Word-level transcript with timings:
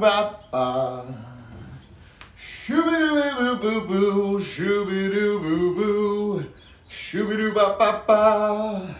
ba 0.00 0.40
ba. 0.50 1.04
Shooby 2.38 2.96
doo 3.38 3.56
boo 3.56 3.80
boo, 3.86 4.40
shooby 4.40 5.12
doo 5.12 5.38
boo 5.40 5.74
boo, 5.74 6.44
shooby 6.88 7.36
doo 7.36 7.52
ba 7.52 7.76
ba 7.78 8.02
ba. 8.06 8.96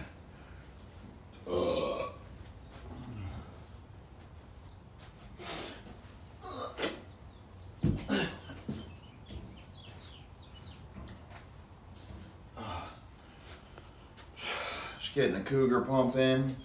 Just 14.99 15.15
getting 15.15 15.35
a 15.35 15.41
cougar 15.41 15.81
pump 15.81 16.15
in. 16.15 16.55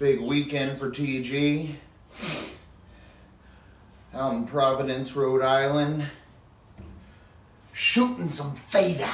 Big 0.00 0.20
weekend 0.20 0.78
for 0.78 0.90
TG. 0.90 1.76
In 4.28 4.44
Providence, 4.44 5.16
Rhode 5.16 5.40
Island. 5.40 6.04
Shooting 7.72 8.28
some 8.28 8.54
theta. 8.70 9.08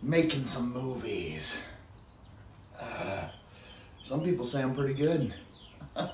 Making 0.00 0.44
some 0.44 0.72
movies. 0.72 1.60
Uh, 2.80 3.24
some 4.04 4.22
people 4.22 4.44
say 4.44 4.62
I'm 4.62 4.76
pretty 4.76 4.94
good. 4.94 5.34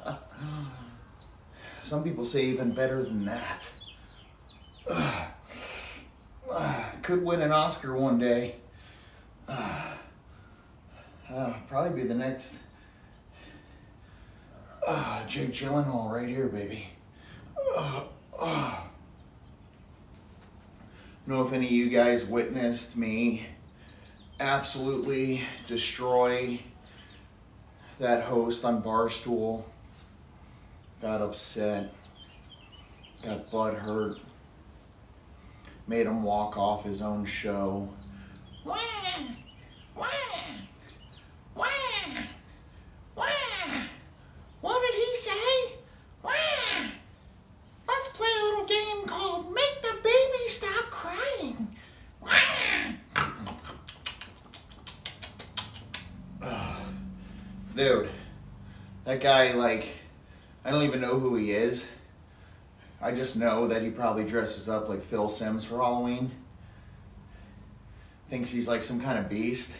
some 1.82 2.02
people 2.02 2.24
say 2.24 2.46
even 2.46 2.72
better 2.72 3.02
than 3.02 3.26
that. 3.26 3.70
Uh, 4.88 5.26
uh, 6.50 6.84
could 7.02 7.22
win 7.22 7.42
an 7.42 7.52
Oscar 7.52 7.94
one 7.94 8.18
day. 8.18 8.56
Uh, 11.34 11.54
probably 11.66 12.02
be 12.02 12.06
the 12.06 12.14
next 12.14 12.58
uh, 14.86 15.26
Jake 15.26 15.52
Gyllenhaal 15.52 16.10
right 16.10 16.28
here, 16.28 16.48
baby. 16.48 16.86
Uh, 17.76 18.04
uh. 18.38 18.76
Know 21.26 21.46
if 21.46 21.52
any 21.52 21.66
of 21.66 21.72
you 21.72 21.88
guys 21.88 22.26
witnessed 22.26 22.96
me 22.96 23.46
absolutely 24.42 25.40
destroy 25.68 26.58
that 28.00 28.24
host 28.24 28.64
on 28.64 28.82
Barstool. 28.82 29.64
Got 31.00 31.22
upset. 31.22 31.94
Got 33.24 33.50
butt 33.50 33.74
hurt. 33.74 34.18
Made 35.86 36.06
him 36.06 36.22
walk 36.22 36.58
off 36.58 36.84
his 36.84 37.02
own 37.02 37.24
show. 37.24 37.88
Wah! 38.64 38.78
Wah! 39.96 40.06
Wah! 41.54 41.66
Wah! 43.16 43.24
What 44.60 44.82
did 44.82 44.94
he 45.00 45.16
say? 45.16 45.72
Wah! 46.22 46.32
Let's 47.86 48.08
play 48.08 48.28
a 48.28 48.44
little 48.44 48.66
game 48.66 49.06
called 49.06 49.52
Make 49.52 49.82
the 49.82 49.98
Baby 50.02 50.48
Stop 50.48 50.90
Crying. 50.90 51.68
Wah! 52.20 52.30
Dude, 57.74 58.10
that 59.04 59.11
guy, 59.22 59.52
like, 59.52 59.88
I 60.64 60.70
don't 60.72 60.82
even 60.82 61.00
know 61.00 61.18
who 61.18 61.36
he 61.36 61.52
is. 61.52 61.88
I 63.00 63.12
just 63.12 63.36
know 63.36 63.68
that 63.68 63.82
he 63.82 63.90
probably 63.90 64.24
dresses 64.24 64.68
up 64.68 64.88
like 64.88 65.00
Phil 65.00 65.28
Simms 65.28 65.64
for 65.64 65.76
Halloween. 65.78 66.30
Thinks 68.28 68.50
he's 68.50 68.66
like 68.66 68.82
some 68.82 69.00
kind 69.00 69.18
of 69.18 69.28
beast. 69.28 69.72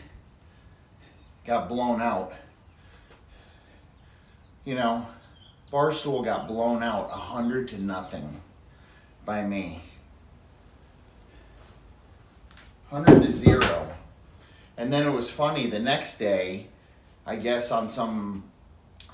Got 1.44 1.68
blown 1.68 2.00
out. 2.00 2.32
You 4.64 4.76
know, 4.76 5.06
Barstool 5.72 6.24
got 6.24 6.46
blown 6.46 6.82
out 6.82 7.10
a 7.12 7.16
hundred 7.16 7.68
to 7.68 7.82
nothing 7.82 8.40
by 9.24 9.42
me. 9.42 9.82
Hundred 12.90 13.22
to 13.22 13.32
zero. 13.32 13.88
And 14.76 14.92
then 14.92 15.06
it 15.06 15.12
was 15.12 15.30
funny 15.30 15.66
the 15.66 15.80
next 15.80 16.18
day, 16.18 16.68
I 17.26 17.36
guess 17.36 17.72
on 17.72 17.88
some 17.88 18.44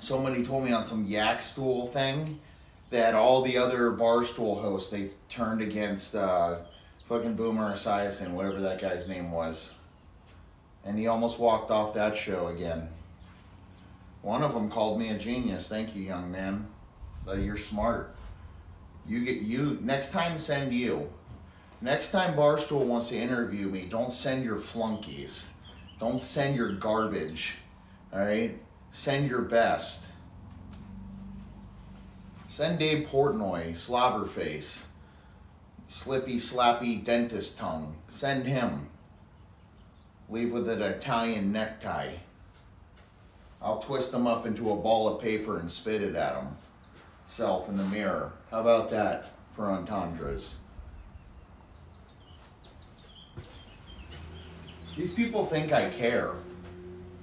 somebody 0.00 0.44
told 0.44 0.64
me 0.64 0.72
on 0.72 0.86
some 0.86 1.04
yak 1.04 1.42
stool 1.42 1.86
thing 1.86 2.38
that 2.90 3.14
all 3.14 3.42
the 3.42 3.56
other 3.56 3.90
barstool 3.90 4.60
hosts 4.60 4.90
they 4.90 5.10
turned 5.28 5.60
against 5.60 6.14
uh, 6.14 6.56
fucking 7.08 7.34
Boomer 7.34 7.72
Esiason, 7.72 8.30
whatever 8.32 8.60
that 8.60 8.80
guy's 8.80 9.08
name 9.08 9.30
was, 9.30 9.72
and 10.84 10.98
he 10.98 11.06
almost 11.06 11.38
walked 11.38 11.70
off 11.70 11.94
that 11.94 12.16
show 12.16 12.48
again. 12.48 12.88
One 14.22 14.42
of 14.42 14.52
them 14.52 14.70
called 14.70 14.98
me 14.98 15.10
a 15.10 15.18
genius. 15.18 15.68
Thank 15.68 15.94
you, 15.94 16.02
young 16.02 16.30
man. 16.30 16.66
So 17.24 17.34
you're 17.34 17.56
smart. 17.56 18.14
You 19.06 19.24
get 19.24 19.42
you 19.42 19.78
next 19.80 20.12
time. 20.12 20.38
Send 20.38 20.72
you. 20.72 21.08
Next 21.80 22.10
time 22.10 22.34
Barstool 22.34 22.84
wants 22.84 23.08
to 23.10 23.16
interview 23.16 23.68
me, 23.68 23.86
don't 23.88 24.12
send 24.12 24.44
your 24.44 24.56
flunkies. 24.56 25.48
Don't 26.00 26.20
send 26.20 26.56
your 26.56 26.72
garbage. 26.72 27.54
All 28.12 28.20
right. 28.20 28.58
Send 28.92 29.28
your 29.30 29.42
best. 29.42 30.06
Send 32.48 32.78
Dave 32.78 33.06
Portnoy, 33.06 33.70
slobberface, 33.70 34.84
slippy, 35.86 36.36
slappy 36.36 37.04
dentist 37.04 37.58
tongue. 37.58 37.94
Send 38.08 38.46
him. 38.46 38.88
Leave 40.28 40.52
with 40.52 40.68
an 40.68 40.82
Italian 40.82 41.52
necktie. 41.52 42.14
I'll 43.60 43.80
twist 43.80 44.12
them 44.12 44.26
up 44.26 44.46
into 44.46 44.70
a 44.70 44.76
ball 44.76 45.08
of 45.08 45.22
paper 45.22 45.58
and 45.58 45.70
spit 45.70 46.02
it 46.02 46.14
at 46.14 46.36
him. 46.36 46.48
Self 47.26 47.68
in 47.68 47.76
the 47.76 47.84
mirror. 47.84 48.32
How 48.50 48.60
about 48.60 48.90
that 48.90 49.32
for 49.54 49.66
entendres? 49.66 50.56
These 54.96 55.14
people 55.14 55.44
think 55.46 55.72
I 55.72 55.90
care. 55.90 56.34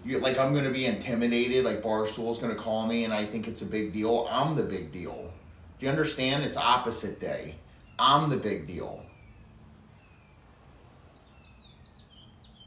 You, 0.05 0.19
like 0.19 0.37
I'm 0.37 0.53
gonna 0.53 0.71
be 0.71 0.85
intimidated, 0.85 1.65
like 1.65 1.81
Barstool's 1.81 2.37
gonna 2.39 2.55
call 2.55 2.85
me 2.85 3.05
and 3.05 3.13
I 3.13 3.25
think 3.25 3.47
it's 3.47 3.63
a 3.63 3.65
big 3.65 3.91
deal. 3.91 4.27
I'm 4.29 4.55
the 4.55 4.63
big 4.63 4.91
deal. 4.91 5.31
Do 5.79 5.85
you 5.85 5.91
understand? 5.91 6.43
It's 6.43 6.57
opposite 6.57 7.19
day. 7.19 7.55
I'm 7.97 8.29
the 8.29 8.37
big 8.37 8.67
deal. 8.67 9.01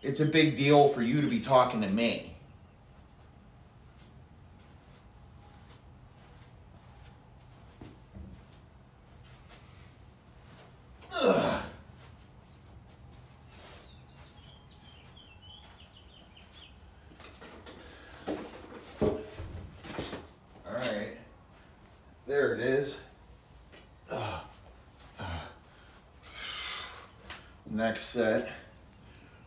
It's 0.03 0.21
a 0.21 0.27
big 0.27 0.57
deal 0.57 0.89
for 0.89 1.03
you 1.03 1.21
to 1.21 1.29
be 1.29 1.41
talking 1.41 1.81
to 1.83 1.89
me. 1.89 2.35
Ugh. 11.21 11.63
All 19.01 20.75
right. 20.75 21.17
There 22.27 22.55
it 22.55 22.61
is. 22.61 22.97
Ugh. 24.11 24.41
Ugh. 25.19 25.41
Next 27.79 28.07
set. 28.07 28.51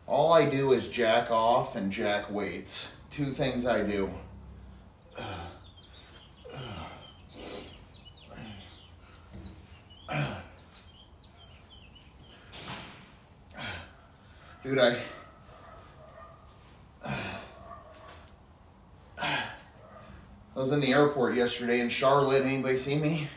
All 0.08 0.32
I 0.32 0.50
do 0.50 0.72
is 0.72 0.88
jack 0.88 1.30
off 1.32 1.76
and 1.76 1.92
jack 1.92 2.32
weights. 2.32 2.94
Two 3.12 3.30
things 3.30 3.66
I 3.66 3.84
do. 3.84 4.10
Dude, 14.64 14.80
I. 14.80 14.96
I 17.04 17.36
was 20.56 20.72
in 20.72 20.80
the 20.80 20.94
airport 20.94 21.36
yesterday 21.36 21.82
in 21.82 21.90
Charlotte. 21.90 22.46
Anybody 22.46 22.78
see 22.78 22.98
me? 22.98 23.28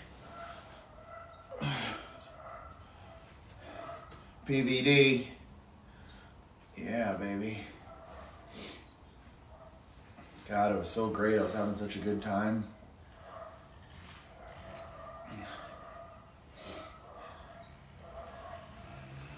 PVD. 4.46 5.26
Yeah, 6.76 7.14
baby. 7.14 7.60
God, 10.48 10.74
it 10.74 10.78
was 10.78 10.90
so 10.90 11.08
great. 11.08 11.38
I 11.38 11.42
was 11.42 11.54
having 11.54 11.74
such 11.74 11.96
a 11.96 12.00
good 12.00 12.20
time. 12.20 12.64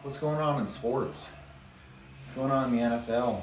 What's 0.03 0.19
going 0.19 0.39
on 0.39 0.61
in 0.61 0.69
sports? 0.69 1.31
What's 2.23 2.37
going 2.37 2.51
on 2.51 2.73
in 2.73 2.77
the 2.77 2.97
NFL? 2.97 3.43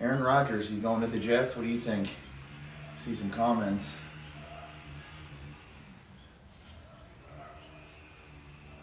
Aaron 0.00 0.22
Rodgers, 0.22 0.68
he's 0.68 0.80
going 0.80 1.00
to 1.02 1.06
the 1.06 1.18
Jets. 1.18 1.56
What 1.56 1.62
do 1.62 1.68
you 1.68 1.80
think? 1.80 2.08
See 2.98 3.14
some 3.14 3.30
comments. 3.30 3.96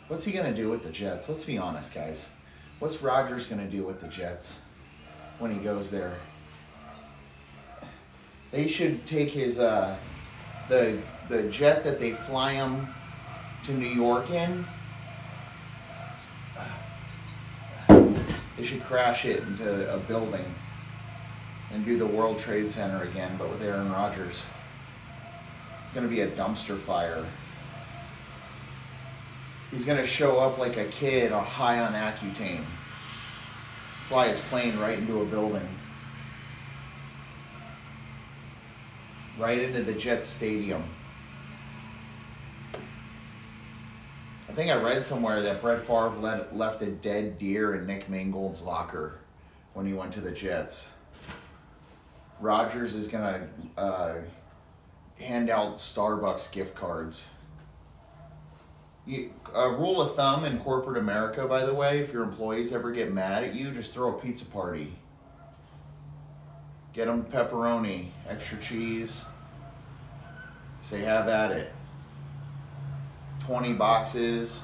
What's 0.08 0.26
he 0.26 0.32
going 0.32 0.54
to 0.54 0.62
do 0.62 0.70
with 0.70 0.84
the 0.84 0.90
Jets? 0.90 1.30
Let's 1.30 1.46
be 1.46 1.58
honest, 1.58 1.94
guys. 1.94 2.30
What's 2.80 3.02
Rodgers 3.02 3.48
going 3.48 3.62
to 3.62 3.70
do 3.70 3.84
with 3.84 4.02
the 4.02 4.08
Jets 4.08 4.64
when 5.40 5.52
he 5.52 5.60
goes 5.60 5.90
there? 5.90 6.18
They 8.52 8.68
should 8.68 9.06
take 9.06 9.32
his 9.32 9.60
uh, 9.60 9.96
the 10.68 11.00
the 11.30 11.44
jet 11.44 11.84
that 11.86 12.00
they 12.00 12.12
fly 12.12 12.54
him 12.54 12.88
to 13.64 13.74
New 13.74 13.88
York 13.88 14.30
in. 14.30 14.66
They 17.88 18.64
should 18.64 18.84
crash 18.84 19.26
it 19.26 19.42
into 19.44 19.92
a 19.92 19.98
building 19.98 20.46
and 21.72 21.84
do 21.84 21.98
the 21.98 22.06
World 22.06 22.38
Trade 22.38 22.70
Center 22.70 23.04
again, 23.04 23.36
but 23.38 23.50
with 23.50 23.64
Aaron 23.64 23.92
Rodgers. 23.92 24.44
It's 25.84 25.94
going 25.94 26.08
to 26.08 26.14
be 26.14 26.22
a 26.22 26.30
dumpster 26.32 26.78
fire. 26.78 27.26
He's 29.74 29.86
going 29.86 29.98
to 29.98 30.06
show 30.06 30.40
up 30.40 30.60
like 30.60 30.78
a 30.78 30.86
kid 30.86 31.32
high 31.32 31.80
on 31.80 31.94
Accutane. 31.94 32.64
Fly 34.08 34.28
his 34.28 34.40
plane 34.42 34.78
right 34.78 35.00
into 35.00 35.22
a 35.22 35.26
building. 35.26 35.68
Right 39.40 39.58
into 39.58 39.82
the 39.82 39.94
Jet 39.94 40.28
Stadium. 40.28 40.84
I 44.48 44.54
think 44.54 44.70
I 44.70 44.76
read 44.76 45.04
somewhere 45.04 45.42
that 45.42 45.60
Brett 45.60 45.82
Favre 45.82 46.14
let, 46.20 46.56
left 46.56 46.84
a 46.84 46.92
dead 46.92 47.40
deer 47.40 47.74
in 47.74 47.88
Nick 47.88 48.08
Mangold's 48.08 48.62
locker 48.62 49.22
when 49.74 49.88
he 49.88 49.94
went 49.94 50.14
to 50.14 50.22
the 50.22 50.30
Jets. 50.30 50.92
Rodgers 52.40 52.94
is 52.94 53.08
gonna 53.08 53.48
uh, 53.76 54.18
hand 55.20 55.50
out 55.50 55.78
Starbucks 55.78 56.52
gift 56.52 56.76
cards. 56.76 57.26
You, 59.06 59.32
a 59.54 59.70
rule 59.70 60.02
of 60.02 60.16
thumb 60.16 60.46
in 60.46 60.60
corporate 60.60 60.98
America, 60.98 61.46
by 61.46 61.66
the 61.66 61.74
way, 61.74 62.00
if 62.00 62.14
your 62.14 62.24
employees 62.24 62.72
ever 62.72 62.92
get 62.92 63.12
mad 63.12 63.44
at 63.44 63.54
you, 63.54 63.72
just 63.72 63.94
throw 63.94 64.16
a 64.16 64.20
pizza 64.20 64.46
party. 64.46 64.96
Get 66.94 67.08
them 67.08 67.26
pepperoni, 67.26 68.08
extra 68.30 68.58
cheese. 68.60 69.26
Say, 70.82 71.02
have 71.02 71.28
at 71.28 71.52
it. 71.52 71.74
20 73.42 73.74
boxes. 73.74 74.64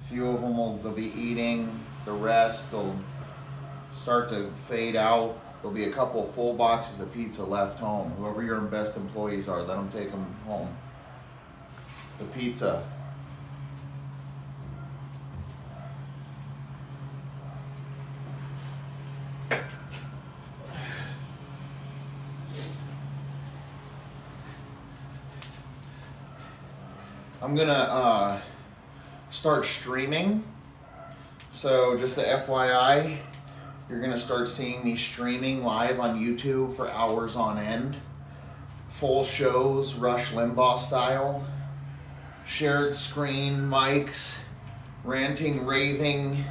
A 0.00 0.08
few 0.08 0.28
of 0.28 0.40
them 0.40 0.56
will 0.56 0.76
they'll 0.78 0.92
be 0.92 1.12
eating. 1.18 1.80
The 2.04 2.12
rest 2.12 2.72
will 2.72 2.94
start 3.92 4.28
to 4.28 4.52
fade 4.68 4.94
out. 4.94 5.38
There'll 5.60 5.74
be 5.74 5.84
a 5.84 5.92
couple 5.92 6.24
full 6.24 6.54
boxes 6.54 7.00
of 7.00 7.12
pizza 7.12 7.44
left 7.44 7.78
home. 7.78 8.10
Whoever 8.12 8.42
your 8.42 8.60
best 8.60 8.96
employees 8.96 9.48
are, 9.48 9.62
let 9.62 9.76
them 9.76 9.90
take 9.90 10.10
them 10.10 10.24
home. 10.44 10.68
The 12.22 12.38
pizza. 12.38 12.84
I'm 27.40 27.56
gonna 27.56 27.72
uh, 27.72 28.40
start 29.30 29.66
streaming. 29.66 30.44
So 31.50 31.98
just 31.98 32.14
the 32.14 32.22
FYI, 32.22 33.18
you're 33.88 34.00
gonna 34.00 34.16
start 34.16 34.48
seeing 34.48 34.84
me 34.84 34.94
streaming 34.94 35.64
live 35.64 35.98
on 35.98 36.20
YouTube 36.20 36.76
for 36.76 36.88
hours 36.88 37.34
on 37.34 37.58
end. 37.58 37.96
Full 38.90 39.24
shows, 39.24 39.96
Rush 39.96 40.30
Limbaugh 40.30 40.78
style. 40.78 41.44
Shared 42.44 42.94
screen 42.94 43.60
mics, 43.60 44.38
ranting, 45.04 45.64
raving. 45.64 46.44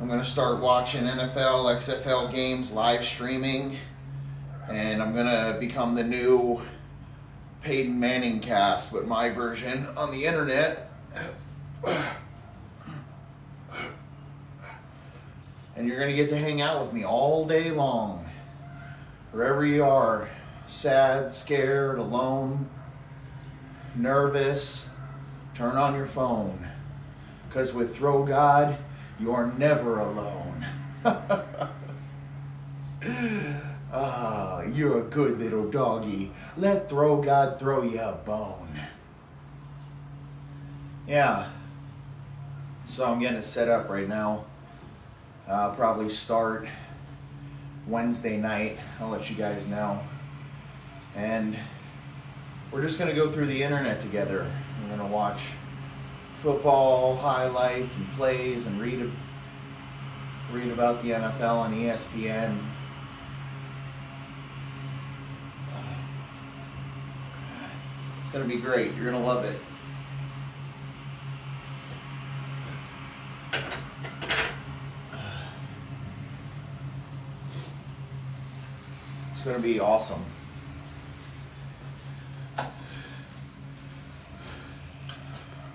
I'm 0.00 0.08
gonna 0.08 0.24
start 0.24 0.60
watching 0.60 1.04
NFL, 1.04 1.64
XFL 1.76 2.32
games 2.32 2.72
live 2.72 3.04
streaming, 3.04 3.76
and 4.68 5.02
I'm 5.02 5.14
gonna 5.14 5.56
become 5.58 5.94
the 5.94 6.04
new 6.04 6.60
Peyton 7.62 7.98
Manning 7.98 8.40
cast, 8.40 8.92
but 8.92 9.06
my 9.06 9.30
version 9.30 9.86
on 9.96 10.10
the 10.10 10.24
internet. 10.24 10.90
And 15.76 15.86
you're 15.86 15.98
going 15.98 16.10
to 16.10 16.16
get 16.16 16.28
to 16.30 16.36
hang 16.36 16.60
out 16.60 16.82
with 16.82 16.92
me 16.92 17.04
all 17.04 17.46
day 17.46 17.70
long. 17.70 18.28
Wherever 19.30 19.64
you 19.64 19.84
are, 19.84 20.28
sad, 20.66 21.30
scared, 21.30 22.00
alone, 22.00 22.68
nervous, 23.98 24.88
turn 25.54 25.76
on 25.76 25.94
your 25.94 26.06
phone. 26.06 26.66
Because 27.48 27.72
with 27.72 27.96
Throw 27.96 28.24
God, 28.24 28.76
you're 29.18 29.52
never 29.58 30.00
alone. 30.00 30.66
Ah, 33.90 34.60
you're 34.62 35.00
a 35.00 35.04
good 35.04 35.38
little 35.38 35.70
doggy. 35.70 36.30
Let 36.58 36.90
throw 36.90 37.22
God 37.22 37.58
throw 37.58 37.82
you 37.82 38.00
a 38.00 38.12
bone. 38.12 38.78
Yeah. 41.06 41.48
So 42.84 43.06
I'm 43.06 43.18
getting 43.18 43.38
it 43.38 43.44
set 43.44 43.68
up 43.68 43.88
right 43.88 44.06
now. 44.06 44.44
I'll 45.46 45.74
probably 45.74 46.10
start 46.10 46.68
Wednesday 47.86 48.36
night. 48.36 48.78
I'll 49.00 49.08
let 49.08 49.30
you 49.30 49.36
guys 49.36 49.66
know. 49.66 50.00
And 51.16 51.58
we're 52.72 52.82
just 52.82 52.98
going 52.98 53.10
to 53.10 53.16
go 53.16 53.30
through 53.30 53.46
the 53.46 53.62
internet 53.62 54.00
together. 54.00 54.50
We're 54.82 54.96
going 54.96 55.08
to 55.08 55.14
watch 55.14 55.40
football 56.34 57.16
highlights 57.16 57.96
and 57.96 58.10
plays 58.12 58.66
and 58.66 58.80
read 58.80 59.10
read 60.52 60.70
about 60.70 61.02
the 61.02 61.10
NFL 61.10 61.56
on 61.56 61.74
ESPN. 61.74 62.58
It's 68.22 68.32
going 68.32 68.48
to 68.48 68.54
be 68.54 68.60
great. 68.60 68.94
You're 68.94 69.10
going 69.10 69.20
to 69.20 69.26
love 69.26 69.44
it. 69.44 69.58
It's 79.32 79.44
going 79.44 79.56
to 79.56 79.62
be 79.62 79.80
awesome. 79.80 80.24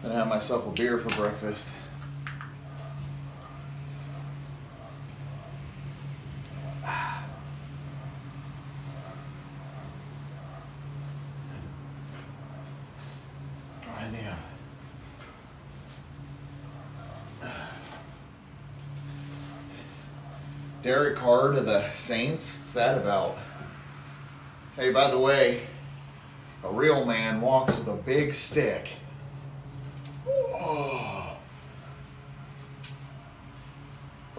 To 0.03 0.13
have 0.13 0.27
myself 0.27 0.67
a 0.67 0.69
beer 0.71 0.97
for 0.97 1.09
breakfast. 1.15 1.67
Derek 20.83 21.15
Carr 21.15 21.53
to 21.53 21.61
the 21.61 21.89
Saints. 21.91 22.59
What's 22.59 22.73
that 22.73 22.97
about? 22.97 23.37
Hey, 24.75 24.91
by 24.91 25.09
the 25.09 25.17
way, 25.17 25.61
a 26.61 26.69
real 26.69 27.05
man 27.05 27.39
walks 27.39 27.77
with 27.77 27.87
a 27.87 27.95
big 27.95 28.33
stick. 28.33 28.89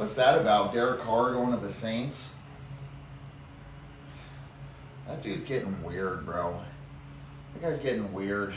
What's 0.05 0.17
that 0.17 0.39
about? 0.39 0.75
Derek 0.75 1.01
Carr 1.01 1.33
going 1.33 1.53
to 1.53 1.57
the 1.57 1.73
Saints? 1.73 2.35
That 5.07 5.23
dude's 5.23 5.47
getting 5.47 5.83
weird, 5.83 6.27
bro. 6.27 6.61
That 7.55 7.63
guy's 7.63 7.81
getting 7.81 8.13
weird. 8.13 8.53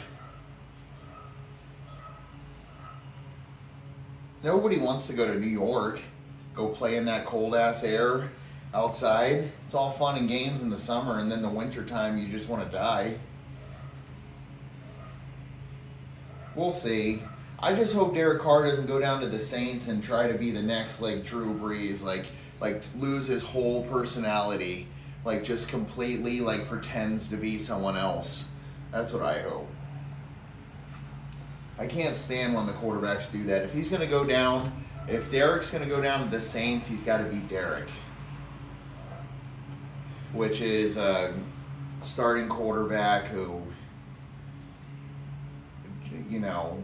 Nobody 4.44 4.78
wants 4.78 5.08
to 5.08 5.14
go 5.14 5.26
to 5.26 5.40
New 5.40 5.48
York 5.48 6.02
go 6.54 6.68
play 6.68 6.98
in 6.98 7.06
that 7.06 7.26
cold 7.26 7.56
ass 7.56 7.82
air 7.86 8.30
outside. 8.74 9.50
It's 9.64 9.74
all 9.74 9.90
fun 9.90 10.18
and 10.18 10.28
games 10.28 10.62
in 10.62 10.70
the 10.70 10.78
summer, 10.78 11.22
and 11.22 11.32
then 11.32 11.42
the 11.42 11.48
winter 11.48 11.86
time, 11.86 12.18
you 12.18 12.28
just 12.28 12.50
want 12.50 12.70
to 12.70 12.78
die. 12.78 13.16
We'll 16.56 16.72
see. 16.72 17.24
I 17.60 17.74
just 17.74 17.94
hope 17.94 18.14
Derek 18.14 18.42
Carr 18.42 18.66
doesn't 18.66 18.86
go 18.86 19.00
down 19.00 19.20
to 19.22 19.28
the 19.28 19.40
Saints 19.40 19.88
and 19.88 20.04
try 20.04 20.32
to 20.32 20.38
be 20.38 20.52
the 20.52 20.62
next 20.62 21.02
like 21.02 21.24
Drew 21.24 21.54
Brees, 21.54 22.04
like 22.04 22.26
like 22.60 22.84
lose 22.96 23.28
his 23.28 23.44
whole 23.44 23.84
personality, 23.88 24.88
like 25.26 25.44
just 25.44 25.70
completely 25.70 26.40
like 26.40 26.68
pretends 26.68 27.28
to 27.30 27.38
be 27.38 27.58
someone 27.58 27.98
else. 27.98 28.50
That's 28.92 29.14
what 29.14 29.24
I 29.24 29.42
hope. 29.42 29.68
I 31.80 31.86
can't 31.86 32.16
stand 32.16 32.56
when 32.56 32.66
the 32.66 32.74
quarterbacks 32.74 33.32
do 33.32 33.44
that. 33.46 33.64
If 33.64 33.74
he's 33.74 33.90
going 33.90 34.02
to 34.02 34.08
go 34.08 34.24
down 34.24 34.72
if 35.08 35.32
Derek's 35.32 35.72
going 35.72 35.84
to 35.84 35.90
go 35.90 36.02
down 36.02 36.24
to 36.24 36.30
the 36.30 36.42
Saints, 36.42 36.90
he's 36.90 37.04
got 37.04 37.20
to 37.20 37.24
be 37.24 37.38
Derek, 37.38 37.90
which 40.34 40.62
is 40.62 40.98
a 40.98 41.34
starting 42.02 42.50
quarterback 42.50 43.28
who, 43.28 43.62
you 46.30 46.40
know, 46.40 46.84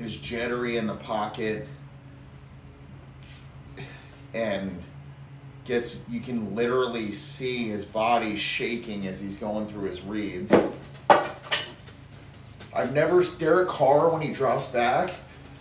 is 0.00 0.16
jittery 0.16 0.76
in 0.76 0.86
the 0.86 0.94
pocket 0.94 1.66
and 4.34 4.80
gets 5.64 6.00
you 6.08 6.20
can 6.20 6.54
literally 6.54 7.12
see 7.12 7.68
his 7.68 7.84
body 7.84 8.36
shaking 8.36 9.06
as 9.06 9.20
he's 9.20 9.36
going 9.36 9.66
through 9.66 9.88
his 9.88 10.00
reads. 10.02 10.54
I've 12.72 12.94
never 12.94 13.22
Derek 13.38 13.68
Carr 13.68 14.08
when 14.08 14.22
he 14.22 14.32
drops 14.32 14.68
back. 14.68 15.10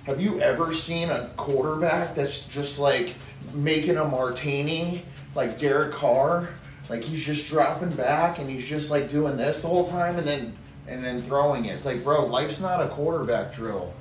Have 0.05 0.21
you 0.21 0.39
ever 0.39 0.73
seen 0.73 1.09
a 1.09 1.29
quarterback 1.35 2.15
that's 2.15 2.47
just 2.47 2.79
like 2.79 3.15
making 3.53 3.97
a 3.97 4.05
martini 4.05 5.03
like 5.35 5.59
Derek 5.59 5.91
Carr? 5.91 6.49
Like 6.89 7.03
he's 7.03 7.23
just 7.23 7.47
dropping 7.47 7.91
back 7.91 8.39
and 8.39 8.49
he's 8.49 8.65
just 8.65 8.89
like 8.89 9.09
doing 9.09 9.37
this 9.37 9.61
the 9.61 9.67
whole 9.67 9.87
time 9.89 10.17
and 10.17 10.25
then 10.25 10.55
and 10.87 11.03
then 11.03 11.21
throwing 11.21 11.65
it. 11.65 11.75
It's 11.75 11.85
like, 11.85 12.03
bro, 12.03 12.25
life's 12.25 12.59
not 12.59 12.81
a 12.81 12.87
quarterback 12.87 13.53
drill. 13.53 13.93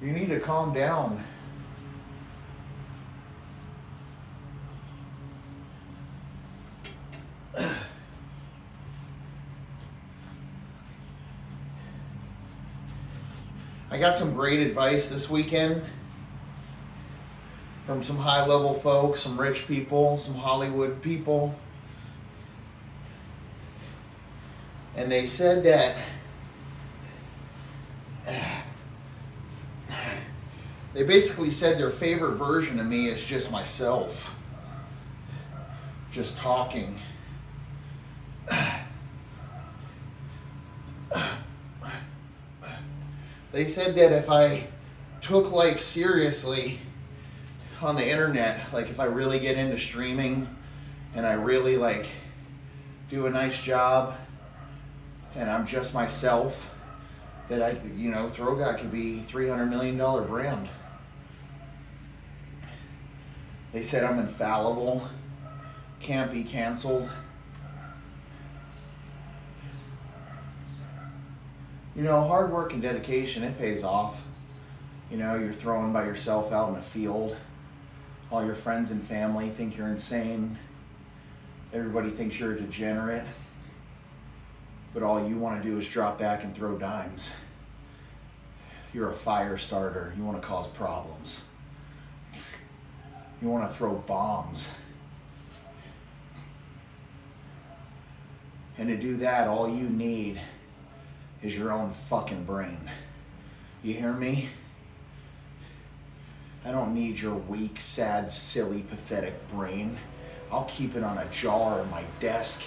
You 0.00 0.12
need 0.12 0.28
to 0.28 0.38
calm 0.38 0.72
down. 0.72 1.24
I 13.90 13.98
got 13.98 14.16
some 14.16 14.34
great 14.34 14.60
advice 14.60 15.08
this 15.08 15.28
weekend 15.28 15.82
from 17.84 18.02
some 18.02 18.18
high 18.18 18.46
level 18.46 18.74
folks, 18.74 19.20
some 19.20 19.40
rich 19.40 19.66
people, 19.66 20.18
some 20.18 20.34
Hollywood 20.34 21.02
people. 21.02 21.58
And 24.94 25.10
they 25.10 25.26
said 25.26 25.64
that 25.64 25.96
they 30.98 31.04
basically 31.04 31.52
said 31.52 31.78
their 31.78 31.92
favorite 31.92 32.32
version 32.32 32.80
of 32.80 32.86
me 32.86 33.06
is 33.06 33.22
just 33.24 33.52
myself, 33.52 34.34
just 36.10 36.36
talking. 36.36 36.98
They 43.52 43.68
said 43.68 43.94
that 43.94 44.10
if 44.10 44.28
I 44.28 44.66
took 45.20 45.52
life 45.52 45.78
seriously 45.78 46.80
on 47.80 47.94
the 47.94 48.04
internet, 48.04 48.64
like 48.72 48.90
if 48.90 48.98
I 48.98 49.04
really 49.04 49.38
get 49.38 49.56
into 49.56 49.78
streaming 49.78 50.48
and 51.14 51.24
I 51.24 51.34
really 51.34 51.76
like 51.76 52.08
do 53.08 53.26
a 53.26 53.30
nice 53.30 53.62
job 53.62 54.16
and 55.36 55.48
I'm 55.48 55.64
just 55.64 55.94
myself, 55.94 56.74
that 57.48 57.62
I, 57.62 57.78
you 57.96 58.10
know, 58.10 58.28
Throw 58.28 58.56
Guy 58.56 58.74
could 58.74 58.90
be 58.90 59.22
$300 59.28 59.70
million 59.70 59.96
brand. 60.26 60.68
They 63.72 63.82
said 63.82 64.04
I'm 64.04 64.18
infallible, 64.18 65.06
can't 66.00 66.32
be 66.32 66.44
canceled. 66.44 67.10
you 71.98 72.04
know, 72.04 72.24
hard 72.24 72.52
work 72.52 72.72
and 72.72 72.80
dedication, 72.80 73.42
it 73.42 73.58
pays 73.58 73.82
off. 73.82 74.24
You 75.10 75.16
know, 75.16 75.34
you're 75.34 75.52
thrown 75.52 75.92
by 75.92 76.04
yourself 76.04 76.52
out 76.52 76.68
in 76.68 76.76
a 76.76 76.80
field. 76.80 77.36
All 78.30 78.44
your 78.44 78.54
friends 78.54 78.92
and 78.92 79.02
family 79.02 79.50
think 79.50 79.76
you're 79.76 79.88
insane. 79.88 80.56
Everybody 81.72 82.10
thinks 82.10 82.38
you're 82.38 82.52
a 82.52 82.60
degenerate. 82.60 83.24
But 84.94 85.02
all 85.02 85.28
you 85.28 85.38
want 85.38 85.60
to 85.60 85.68
do 85.68 85.76
is 85.76 85.88
drop 85.88 86.20
back 86.20 86.44
and 86.44 86.54
throw 86.54 86.78
dimes. 86.78 87.34
You're 88.94 89.10
a 89.10 89.16
fire 89.16 89.58
starter. 89.58 90.14
You 90.16 90.22
want 90.22 90.40
to 90.40 90.46
cause 90.46 90.68
problems. 90.68 91.46
You 93.40 93.48
want 93.48 93.68
to 93.68 93.76
throw 93.76 93.94
bombs. 93.94 94.74
And 98.78 98.88
to 98.88 98.96
do 98.96 99.16
that, 99.18 99.48
all 99.48 99.68
you 99.68 99.88
need 99.88 100.40
is 101.42 101.56
your 101.56 101.72
own 101.72 101.92
fucking 102.08 102.44
brain. 102.44 102.90
You 103.82 103.94
hear 103.94 104.12
me? 104.12 104.48
I 106.64 106.72
don't 106.72 106.94
need 106.94 107.20
your 107.20 107.34
weak, 107.34 107.80
sad, 107.80 108.30
silly, 108.30 108.82
pathetic 108.82 109.48
brain. 109.48 109.96
I'll 110.50 110.64
keep 110.64 110.96
it 110.96 111.02
on 111.02 111.18
a 111.18 111.24
jar 111.26 111.80
in 111.80 111.90
my 111.90 112.04
desk. 112.20 112.64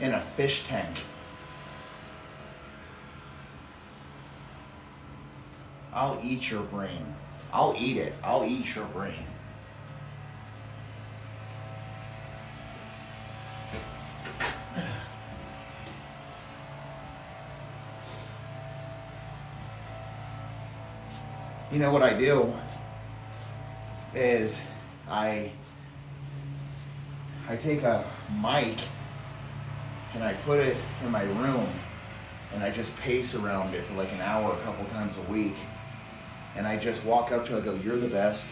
In 0.00 0.14
a 0.14 0.20
fish 0.20 0.64
tank. 0.66 1.04
I'll 5.94 6.20
eat 6.24 6.50
your 6.50 6.62
brain. 6.62 7.14
I'll 7.52 7.76
eat 7.78 7.96
it. 7.98 8.14
I'll 8.24 8.44
eat 8.44 8.74
your 8.74 8.86
brain. 8.86 9.14
you 21.70 21.78
know 21.78 21.92
what 21.92 22.02
I 22.02 22.12
do 22.12 22.52
is 24.16 24.62
I 25.08 25.52
I 27.48 27.56
take 27.56 27.82
a 27.82 28.04
mic 28.42 28.78
and 30.14 30.24
I 30.24 30.34
put 30.44 30.58
it 30.58 30.76
in 31.04 31.10
my 31.12 31.22
room 31.22 31.68
and 32.52 32.64
I 32.64 32.70
just 32.70 32.96
pace 32.96 33.36
around 33.36 33.74
it 33.74 33.84
for 33.84 33.94
like 33.94 34.12
an 34.12 34.20
hour 34.20 34.54
a 34.54 34.62
couple 34.62 34.84
times 34.86 35.18
a 35.18 35.22
week. 35.30 35.56
And 36.56 36.66
I 36.66 36.76
just 36.76 37.04
walk 37.04 37.32
up 37.32 37.46
to 37.46 37.54
it 37.54 37.56
and 37.56 37.64
go, 37.64 37.74
You're 37.84 37.98
the 37.98 38.08
best. 38.08 38.48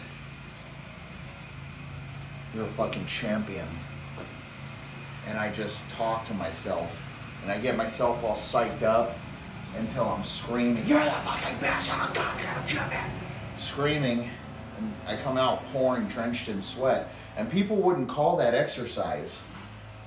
You're 2.53 2.65
a 2.65 2.73
fucking 2.73 3.05
champion. 3.05 3.67
And 5.27 5.37
I 5.37 5.51
just 5.51 5.87
talk 5.89 6.25
to 6.25 6.33
myself 6.33 6.89
and 7.43 7.51
I 7.51 7.59
get 7.59 7.75
myself 7.75 8.23
all 8.23 8.35
psyched 8.35 8.83
up 8.83 9.17
until 9.77 10.05
I'm 10.05 10.23
screaming, 10.23 10.85
You're 10.85 11.03
the 11.03 11.11
fucking 11.11 11.57
best, 11.59 11.87
you're 11.87 12.07
the 12.07 12.13
goddamn 12.13 12.65
champion. 12.65 13.03
Screaming, 13.57 14.29
and 14.77 14.93
I 15.07 15.15
come 15.17 15.37
out 15.37 15.65
pouring, 15.71 16.07
drenched 16.07 16.49
in 16.49 16.61
sweat. 16.61 17.13
And 17.37 17.51
people 17.51 17.77
wouldn't 17.77 18.07
call 18.07 18.37
that 18.37 18.53
exercise, 18.53 19.43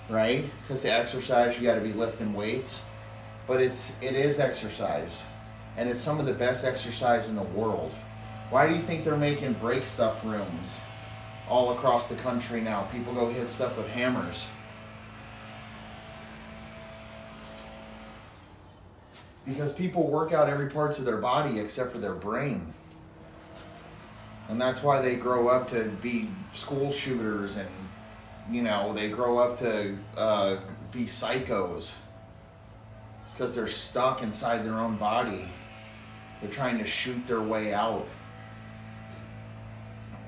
right? 0.08 0.48
Because 0.62 0.82
the 0.82 0.92
exercise, 0.92 1.58
you 1.58 1.66
got 1.66 1.74
to 1.74 1.80
be 1.80 1.92
lifting 1.92 2.32
weights. 2.32 2.86
But 3.46 3.60
it's 3.60 3.92
it 4.00 4.14
is 4.14 4.40
exercise, 4.40 5.24
and 5.76 5.88
it's 5.88 6.00
some 6.00 6.18
of 6.18 6.26
the 6.26 6.32
best 6.32 6.64
exercise 6.64 7.28
in 7.28 7.36
the 7.36 7.42
world. 7.42 7.94
Why 8.50 8.66
do 8.66 8.74
you 8.74 8.80
think 8.80 9.04
they're 9.04 9.16
making 9.16 9.54
break 9.54 9.84
stuff 9.84 10.24
rooms 10.24 10.80
all 11.48 11.72
across 11.72 12.08
the 12.08 12.16
country 12.16 12.60
now? 12.60 12.82
People 12.92 13.12
go 13.12 13.28
hit 13.28 13.48
stuff 13.48 13.76
with 13.76 13.88
hammers 13.88 14.48
because 19.46 19.72
people 19.72 20.08
work 20.08 20.32
out 20.32 20.48
every 20.48 20.68
parts 20.68 20.98
of 20.98 21.04
their 21.04 21.18
body 21.18 21.58
except 21.60 21.92
for 21.92 21.98
their 21.98 22.14
brain 22.14 22.72
and 24.48 24.60
that's 24.60 24.82
why 24.82 25.00
they 25.00 25.14
grow 25.14 25.48
up 25.48 25.66
to 25.66 25.84
be 26.02 26.28
school 26.52 26.90
shooters 26.90 27.56
and 27.56 27.68
you 28.50 28.62
know 28.62 28.92
they 28.92 29.08
grow 29.08 29.38
up 29.38 29.56
to 29.56 29.96
uh, 30.16 30.56
be 30.92 31.04
psychos 31.04 31.94
it's 33.24 33.34
because 33.34 33.54
they're 33.54 33.68
stuck 33.68 34.22
inside 34.22 34.64
their 34.64 34.74
own 34.74 34.96
body 34.96 35.48
they're 36.40 36.50
trying 36.50 36.78
to 36.78 36.86
shoot 36.86 37.26
their 37.26 37.42
way 37.42 37.72
out. 37.72 38.06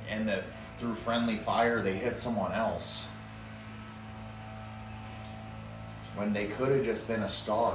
And 0.09 0.27
that 0.29 0.45
through 0.79 0.95
friendly 0.95 1.37
fire 1.37 1.83
they 1.83 1.95
hit 1.95 2.17
someone 2.17 2.53
else. 2.53 3.09
When 6.17 6.33
they 6.33 6.47
could 6.47 6.71
have 6.71 6.85
just 6.85 7.07
been 7.07 7.23
a 7.23 7.29
star. 7.29 7.75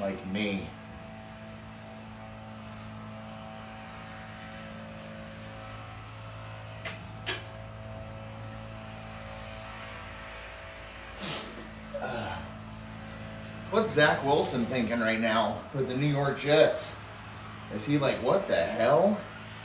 Like 0.00 0.26
me. 0.26 0.66
What's 13.74 13.90
Zach 13.90 14.24
Wilson 14.24 14.64
thinking 14.66 15.00
right 15.00 15.18
now 15.18 15.60
with 15.74 15.88
the 15.88 15.96
New 15.96 16.06
York 16.06 16.38
Jets? 16.38 16.96
Is 17.74 17.84
he 17.84 17.98
like, 17.98 18.22
what 18.22 18.46
the 18.46 18.54
hell? 18.54 19.20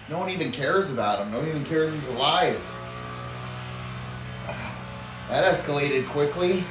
No 0.09 0.17
one 0.17 0.31
even 0.31 0.51
cares 0.51 0.89
about 0.89 1.19
him. 1.19 1.31
No 1.31 1.37
one 1.37 1.47
even 1.47 1.63
cares 1.63 1.93
he's 1.93 2.07
alive. 2.07 2.59
That 5.29 5.45
escalated 5.53 6.07
quickly. 6.07 6.63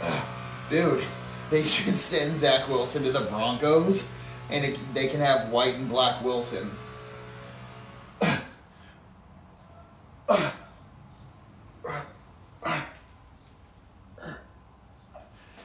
dude, 0.68 1.04
they 1.48 1.62
should 1.62 1.96
send 1.96 2.36
Zach 2.36 2.68
Wilson 2.68 3.04
to 3.04 3.12
the 3.12 3.20
Broncos, 3.20 4.10
and 4.50 4.76
they 4.92 5.06
can 5.06 5.20
have 5.20 5.50
white 5.50 5.76
and 5.76 5.88
black 5.88 6.24
Wilson. 6.24 6.68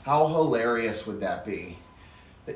How 0.07 0.25
hilarious 0.25 1.05
would 1.05 1.19
that 1.19 1.45
be? 1.45 1.77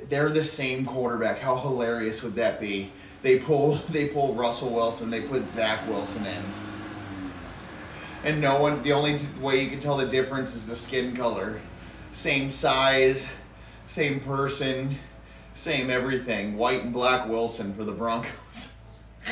They're 0.08 0.30
the 0.30 0.42
same 0.42 0.86
quarterback. 0.86 1.38
How 1.38 1.58
hilarious 1.58 2.24
would 2.24 2.36
that 2.36 2.62
be? 2.62 2.94
They 3.24 3.40
pull 3.40 3.76
they 3.90 4.08
pull 4.08 4.34
Russell 4.36 4.70
Wilson, 4.70 5.10
they 5.10 5.20
put 5.20 5.50
Zach 5.50 5.86
Wilson 5.90 6.26
in. 6.26 6.42
And 8.24 8.40
no 8.40 8.62
one 8.62 8.82
the 8.84 8.94
only 8.94 9.20
way 9.42 9.62
you 9.62 9.70
can 9.70 9.82
tell 9.82 9.98
the 9.98 10.06
difference 10.06 10.56
is 10.56 10.66
the 10.66 10.78
skin 10.78 11.14
color. 11.14 11.60
Same 12.14 12.50
size, 12.50 13.28
same 13.86 14.22
person, 14.22 14.98
same 15.54 15.90
everything. 15.90 16.56
White 16.56 16.86
and 16.86 16.94
black 16.94 17.28
Wilson 17.28 17.74
for 17.74 17.84
the 17.84 17.92
Broncos. 17.92 18.78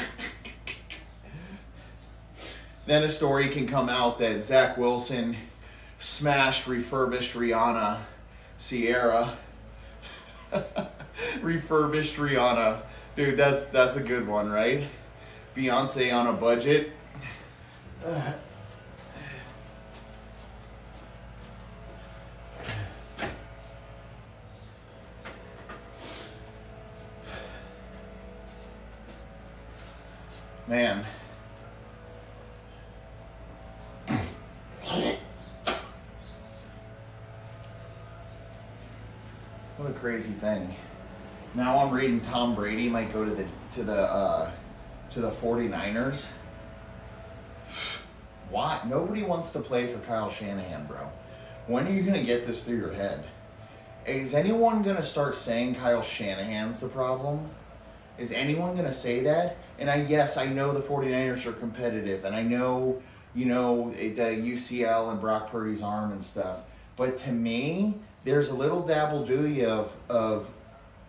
then 2.86 3.04
a 3.04 3.10
story 3.10 3.48
can 3.48 3.66
come 3.66 3.88
out 3.88 4.20
that 4.20 4.44
Zach 4.44 4.78
Wilson 4.78 5.38
smashed 6.00 6.66
refurbished 6.66 7.34
Rihanna 7.34 8.00
Sierra. 8.58 9.38
refurbished 11.42 12.16
Rihanna. 12.16 12.82
Dude, 13.16 13.38
that's 13.38 13.66
that's 13.66 13.98
a 13.98 14.04
good 14.04 14.28
one, 14.28 14.50
right? 14.50 14.88
Beyonce 15.56 16.14
on 16.14 16.28
a 16.28 16.34
budget. 16.34 16.92
Man. 30.68 31.06
What 39.80 39.92
a 39.92 39.94
crazy 39.94 40.34
thing. 40.34 40.76
Now 41.56 41.78
I'm 41.78 41.94
reading 41.94 42.20
Tom 42.20 42.54
Brady 42.54 42.90
might 42.90 43.14
go 43.14 43.24
to 43.24 43.32
the 43.32 43.48
to 43.76 43.84
the 43.84 44.02
uh, 44.02 44.52
to 45.12 45.22
the 45.22 45.32
49ers. 45.32 46.28
Why? 48.50 48.82
Nobody 48.86 49.24
wants 49.24 49.52
to 49.52 49.62
play 49.62 49.88
for 49.88 50.00
Kyle 50.00 50.30
Shanahan, 50.30 50.86
bro. 50.86 51.10
When 51.68 51.88
are 51.88 51.94
you 51.94 52.04
gonna 52.04 52.24
get 52.24 52.46
this 52.46 52.62
through 52.62 52.76
your 52.76 52.92
head? 52.92 53.24
Is 54.06 54.34
anyone 54.34 54.84
gonna 54.84 55.02
start 55.02 55.38
saying 55.38 55.76
Kyle 55.76 56.02
Shanahan's 56.02 56.82
the 56.82 56.90
problem? 56.90 57.50
Is 58.18 58.34
anyone 58.34 58.74
going 58.74 58.86
to 58.86 58.94
say 58.94 59.22
that? 59.22 59.56
And 59.78 59.90
I 59.90 60.02
yes, 60.02 60.36
I 60.36 60.48
know 60.48 60.74
the 60.74 60.82
49ers 60.82 61.46
are 61.46 61.54
competitive 61.54 62.26
and 62.26 62.36
I 62.36 62.42
know, 62.42 63.02
you 63.34 63.46
know, 63.46 63.92
the 63.92 64.36
UCL 64.36 65.12
and 65.12 65.22
Brock 65.22 65.50
Purdy's 65.50 65.82
arm 65.82 66.12
and 66.12 66.22
stuff. 66.22 66.64
But 66.98 67.16
to 67.20 67.32
me, 67.32 68.02
there's 68.24 68.50
a 68.50 68.54
little 68.54 68.86
dabble 68.86 69.26
dooey 69.26 69.64
of 69.64 69.96
of 70.10 70.50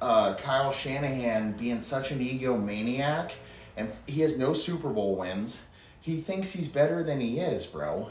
uh, 0.00 0.34
Kyle 0.34 0.72
Shanahan 0.72 1.52
being 1.52 1.80
such 1.80 2.10
an 2.10 2.20
egomaniac 2.20 3.32
and 3.76 3.90
he 4.06 4.20
has 4.20 4.38
no 4.38 4.52
Super 4.52 4.88
Bowl 4.88 5.16
wins. 5.16 5.64
He 6.00 6.20
thinks 6.20 6.50
he's 6.50 6.68
better 6.68 7.02
than 7.02 7.20
he 7.20 7.38
is, 7.38 7.66
bro. 7.66 8.08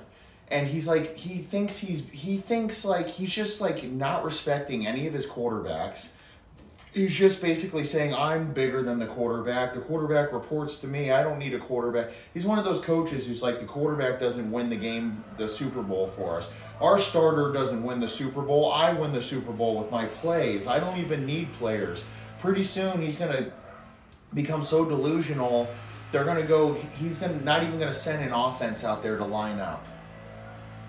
And 0.50 0.68
he's 0.68 0.88
like 0.88 1.16
he 1.16 1.40
thinks 1.40 1.78
he's 1.78 2.08
he 2.10 2.38
thinks 2.38 2.84
like 2.84 3.08
he's 3.08 3.32
just 3.32 3.62
like 3.62 3.84
not 3.84 4.24
respecting 4.24 4.88
any 4.88 5.08
of 5.08 5.14
his 5.14 5.28
quarterbacks 5.28 6.12
he's 6.94 7.16
just 7.16 7.42
basically 7.42 7.84
saying 7.84 8.14
I'm 8.14 8.52
bigger 8.52 8.82
than 8.82 9.00
the 9.00 9.06
quarterback. 9.06 9.74
The 9.74 9.82
quarterback 9.82 10.34
reports 10.34 10.80
to 10.80 10.88
me. 10.88 11.12
I 11.12 11.24
don't 11.24 11.38
need 11.38 11.54
a 11.54 11.60
quarterback. 11.60 12.10
He's 12.34 12.46
one 12.46 12.58
of 12.58 12.66
those 12.66 12.82
coaches 12.82 13.28
who's 13.28 13.44
like 13.44 13.60
the 13.60 13.66
quarterback 13.66 14.20
doesn't 14.20 14.52
win 14.52 14.70
the 14.70 14.76
game, 14.76 15.24
the 15.38 15.48
Super 15.48 15.82
Bowl 15.82 16.08
for 16.08 16.38
us. 16.38 16.52
Our 16.82 16.98
starter 16.98 17.52
doesn't 17.52 17.84
win 17.84 18.00
the 18.00 18.08
Super 18.08 18.42
Bowl. 18.42 18.72
I 18.72 18.94
win 18.94 19.12
the 19.12 19.22
Super 19.22 19.52
Bowl 19.52 19.78
with 19.78 19.92
my 19.92 20.06
plays. 20.06 20.68
I 20.68 20.80
don't 20.80 20.98
even 20.98 21.26
need 21.26 21.52
players. 21.54 22.06
Pretty 22.40 22.64
soon 22.64 23.02
he's 23.02 23.18
going 23.18 23.32
to 23.32 23.52
become 24.34 24.64
so 24.64 24.86
delusional. 24.86 25.68
They're 26.12 26.24
going 26.24 26.42
to 26.42 26.48
go 26.48 26.74
he's 26.98 27.20
going 27.20 27.38
to 27.38 27.46
not 27.46 27.64
even 27.64 27.78
going 27.78 27.92
to 27.92 28.00
send 28.00 28.24
an 28.24 28.32
offense 28.32 28.84
out 28.84 29.04
there 29.04 29.18
to 29.18 29.26
line 29.26 29.60
up. 29.60 29.86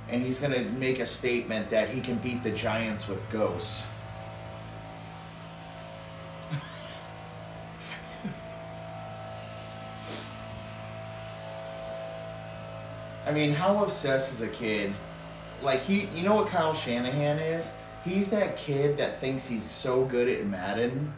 And 0.09 0.23
he's 0.25 0.41
going 0.41 0.53
to 0.53 0.65
make 0.73 0.99
a 0.99 1.07
statement 1.07 1.71
that 1.71 1.91
he 1.91 2.01
can 2.01 2.17
beat 2.19 2.43
the 2.43 2.51
Giants 2.51 3.07
with 3.07 3.29
ghosts. 3.31 3.87
I 13.31 13.33
mean, 13.33 13.53
how 13.53 13.85
obsessed 13.85 14.33
is 14.33 14.41
a 14.41 14.49
kid? 14.49 14.97
Like 15.61 15.83
he, 15.83 16.01
you 16.07 16.25
know 16.25 16.35
what 16.35 16.49
Kyle 16.49 16.75
Shanahan 16.75 17.39
is? 17.39 17.77
He's 18.03 18.29
that 18.31 18.57
kid 18.57 18.99
that 18.99 19.21
thinks 19.21 19.47
he's 19.47 19.71
so 19.71 20.05
good 20.05 20.29
at 20.29 20.45
Madden 20.47 21.15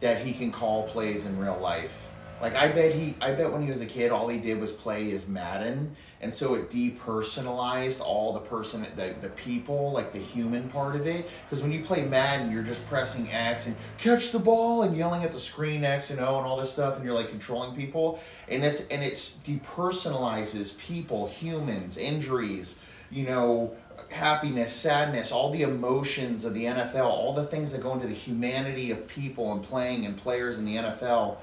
that 0.00 0.20
he 0.26 0.32
can 0.32 0.50
call 0.50 0.88
plays 0.88 1.26
in 1.26 1.38
real 1.38 1.60
life. 1.60 2.10
Like 2.40 2.54
I 2.54 2.68
bet 2.68 2.94
he, 2.94 3.16
I 3.20 3.32
bet 3.32 3.52
when 3.52 3.62
he 3.62 3.70
was 3.70 3.80
a 3.80 3.86
kid, 3.86 4.12
all 4.12 4.28
he 4.28 4.38
did 4.38 4.60
was 4.60 4.70
play 4.70 5.10
his 5.10 5.26
Madden, 5.26 5.94
and 6.20 6.32
so 6.32 6.54
it 6.54 6.70
depersonalized 6.70 8.00
all 8.00 8.32
the 8.32 8.40
person, 8.40 8.86
the 8.94 9.14
the 9.20 9.30
people, 9.30 9.90
like 9.90 10.12
the 10.12 10.20
human 10.20 10.68
part 10.68 10.94
of 10.94 11.06
it. 11.06 11.28
Because 11.44 11.62
when 11.62 11.72
you 11.72 11.82
play 11.82 12.04
Madden, 12.04 12.52
you're 12.52 12.62
just 12.62 12.86
pressing 12.88 13.30
X 13.32 13.66
and 13.66 13.76
catch 13.98 14.30
the 14.30 14.38
ball 14.38 14.82
and 14.82 14.96
yelling 14.96 15.24
at 15.24 15.32
the 15.32 15.40
screen 15.40 15.84
X 15.84 16.10
and 16.10 16.20
O 16.20 16.38
and 16.38 16.46
all 16.46 16.56
this 16.56 16.72
stuff, 16.72 16.96
and 16.96 17.04
you're 17.04 17.14
like 17.14 17.28
controlling 17.28 17.74
people, 17.74 18.20
and 18.48 18.64
it's 18.64 18.86
and 18.86 19.02
it's 19.02 19.38
depersonalizes 19.44 20.78
people, 20.78 21.26
humans, 21.26 21.98
injuries, 21.98 22.80
you 23.10 23.26
know, 23.26 23.74
happiness, 24.10 24.72
sadness, 24.72 25.32
all 25.32 25.50
the 25.50 25.62
emotions 25.62 26.44
of 26.44 26.54
the 26.54 26.64
NFL, 26.66 27.04
all 27.04 27.34
the 27.34 27.46
things 27.46 27.72
that 27.72 27.82
go 27.82 27.94
into 27.94 28.06
the 28.06 28.14
humanity 28.14 28.92
of 28.92 29.08
people 29.08 29.52
and 29.52 29.62
playing 29.62 30.06
and 30.06 30.16
players 30.16 30.58
in 30.58 30.64
the 30.64 30.76
NFL 30.76 31.38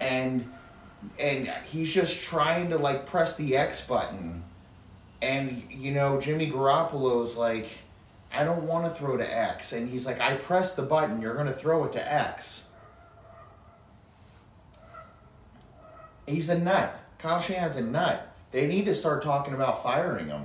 and 0.00 0.50
and 1.18 1.48
he's 1.64 1.92
just 1.92 2.22
trying 2.22 2.70
to 2.70 2.78
like 2.78 3.06
press 3.06 3.36
the 3.36 3.56
X 3.56 3.86
button. 3.86 4.42
And 5.22 5.64
you 5.70 5.92
know, 5.92 6.20
Jimmy 6.20 6.50
Garoppolo's 6.50 7.36
like, 7.36 7.68
I 8.32 8.44
don't 8.44 8.66
want 8.66 8.84
to 8.84 8.90
throw 8.90 9.16
to 9.16 9.38
X. 9.38 9.72
And 9.72 9.88
he's 9.88 10.06
like, 10.06 10.20
I 10.20 10.36
press 10.36 10.74
the 10.74 10.82
button, 10.82 11.20
you're 11.20 11.34
gonna 11.34 11.52
throw 11.52 11.84
it 11.84 11.92
to 11.94 12.12
X. 12.12 12.68
He's 16.26 16.48
a 16.50 16.58
nut. 16.58 16.94
Kyle 17.18 17.40
Shanahan's 17.40 17.76
a 17.76 17.82
nut. 17.82 18.34
They 18.50 18.66
need 18.66 18.84
to 18.86 18.94
start 18.94 19.22
talking 19.22 19.54
about 19.54 19.82
firing 19.82 20.28
him, 20.28 20.44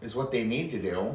is 0.00 0.16
what 0.16 0.30
they 0.30 0.44
need 0.44 0.70
to 0.70 0.80
do. 0.80 1.14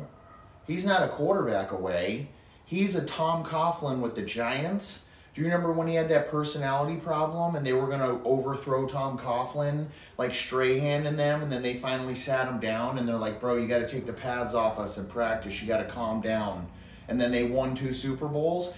He's 0.68 0.86
not 0.86 1.04
a 1.04 1.10
quarterback 1.10 1.72
away. 1.72 2.28
He's 2.66 2.96
a 2.96 3.06
Tom 3.06 3.44
Coughlin 3.44 4.00
with 4.00 4.16
the 4.16 4.22
Giants 4.22 5.06
do 5.34 5.42
you 5.42 5.48
remember 5.48 5.72
when 5.72 5.88
he 5.88 5.96
had 5.96 6.10
that 6.10 6.30
personality 6.30 6.98
problem 6.98 7.56
and 7.56 7.66
they 7.66 7.72
were 7.72 7.88
going 7.88 8.00
to 8.02 8.22
overthrow 8.26 8.86
Tom 8.86 9.18
Coughlin, 9.18 9.88
like 10.18 10.34
Strahan 10.34 11.08
and 11.08 11.18
them, 11.18 11.42
and 11.42 11.50
then 11.50 11.62
they 11.62 11.76
finally 11.76 12.16
sat 12.16 12.50
him 12.50 12.60
down 12.60 12.98
and 12.98 13.08
they're 13.08 13.16
like, 13.16 13.40
bro, 13.40 13.56
you 13.56 13.66
got 13.66 13.80
to 13.80 13.88
take 13.88 14.06
the 14.06 14.12
pads 14.12 14.54
off 14.54 14.78
us 14.78 14.98
and 14.98 15.10
practice. 15.10 15.62
You 15.62 15.70
got 15.70 15.78
to 15.78 15.86
calm 15.86 16.20
down. 16.20 16.68
And 17.08 17.20
then 17.20 17.32
they 17.32 17.46
won 17.46 17.76
two 17.76 17.94
Super 17.94 18.28
Bowls. 18.28 18.74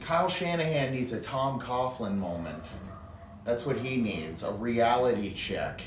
Kyle 0.00 0.28
Shanahan 0.28 0.92
needs 0.92 1.12
a 1.12 1.20
Tom 1.20 1.60
Coughlin 1.60 2.16
moment. 2.16 2.64
That's 3.44 3.64
what 3.64 3.78
he 3.78 3.96
needs 3.96 4.42
a 4.42 4.52
reality 4.52 5.32
check. 5.34 5.82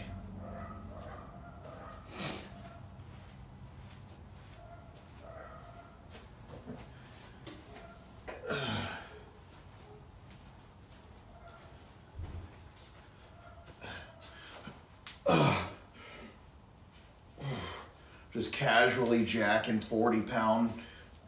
Just 18.35 18.51
casually 18.51 19.23
jacking 19.23 19.79
40 19.79 20.19
pound, 20.19 20.73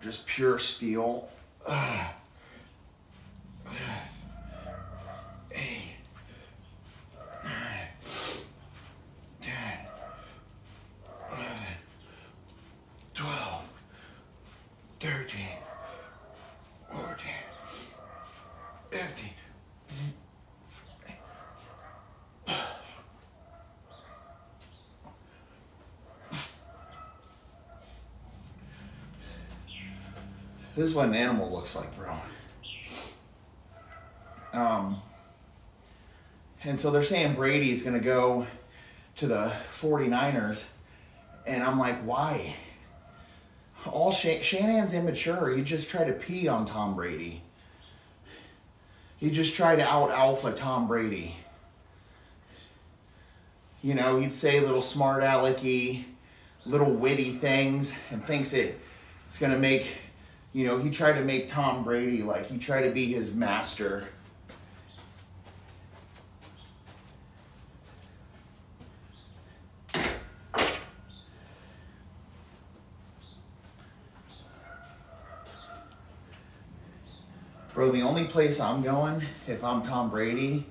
just 0.02 0.28
pure 0.28 0.60
steel. 0.60 1.30
Eight, 1.66 1.78
ah 1.82 2.14
nine, 7.46 7.88
10, 9.42 9.54
11, 11.32 11.48
12, 13.14 13.64
13, 15.00 15.40
14, 16.92 17.08
15. 18.92 19.30
This 30.88 30.94
is 30.94 30.96
what 30.96 31.10
an 31.10 31.16
animal 31.16 31.52
looks 31.52 31.76
like, 31.76 31.94
bro. 31.98 32.18
Um, 34.54 35.02
and 36.64 36.80
so 36.80 36.92
they're 36.92 37.04
saying 37.04 37.36
Brady's 37.36 37.84
going 37.84 37.98
to 37.98 38.00
go 38.02 38.48
to 39.18 39.28
the 39.28 39.52
49ers. 39.82 40.64
And 41.46 41.62
I'm 41.62 41.78
like, 41.78 42.02
why? 42.04 42.56
all 43.86 44.14
Shan- 44.14 44.42
Shanahan's 44.42 44.94
immature. 44.94 45.54
He 45.54 45.62
just 45.62 45.90
tried 45.90 46.06
to 46.06 46.14
pee 46.14 46.48
on 46.48 46.66
Tom 46.66 46.96
Brady. 46.96 47.42
He 49.18 49.30
just 49.30 49.56
tried 49.56 49.76
to 49.80 49.86
out 49.86 50.10
alpha 50.10 50.54
Tom 50.54 50.88
Brady. 50.88 51.36
You 53.84 53.94
know, 53.94 54.16
he'd 54.16 54.32
say 54.32 54.62
little 54.62 54.82
smart 54.82 55.22
alecky, 55.22 56.06
little 56.66 56.94
witty 56.94 57.40
things, 57.40 57.94
and 58.10 58.24
thinks 58.24 58.54
it 58.54 58.80
it's 59.26 59.38
gonna 59.38 59.60
make. 59.60 60.07
You 60.54 60.66
know, 60.66 60.80
he 60.80 60.90
tried 60.90 61.14
to 61.14 61.24
make 61.24 61.50
Tom 61.50 61.84
Brady 61.84 62.24
like 62.24 62.48
he 62.48 62.58
tried 62.58 62.84
to 62.84 62.92
be 62.92 63.12
his 63.12 63.36
master. 63.36 64.08
Bro, 77.74 77.92
the 77.92 78.02
only 78.02 78.26
place 78.26 78.60
I'm 78.60 78.82
going 78.82 79.22
if 79.46 79.64
I'm 79.64 79.84
Tom 79.84 80.10
Brady 80.10 80.66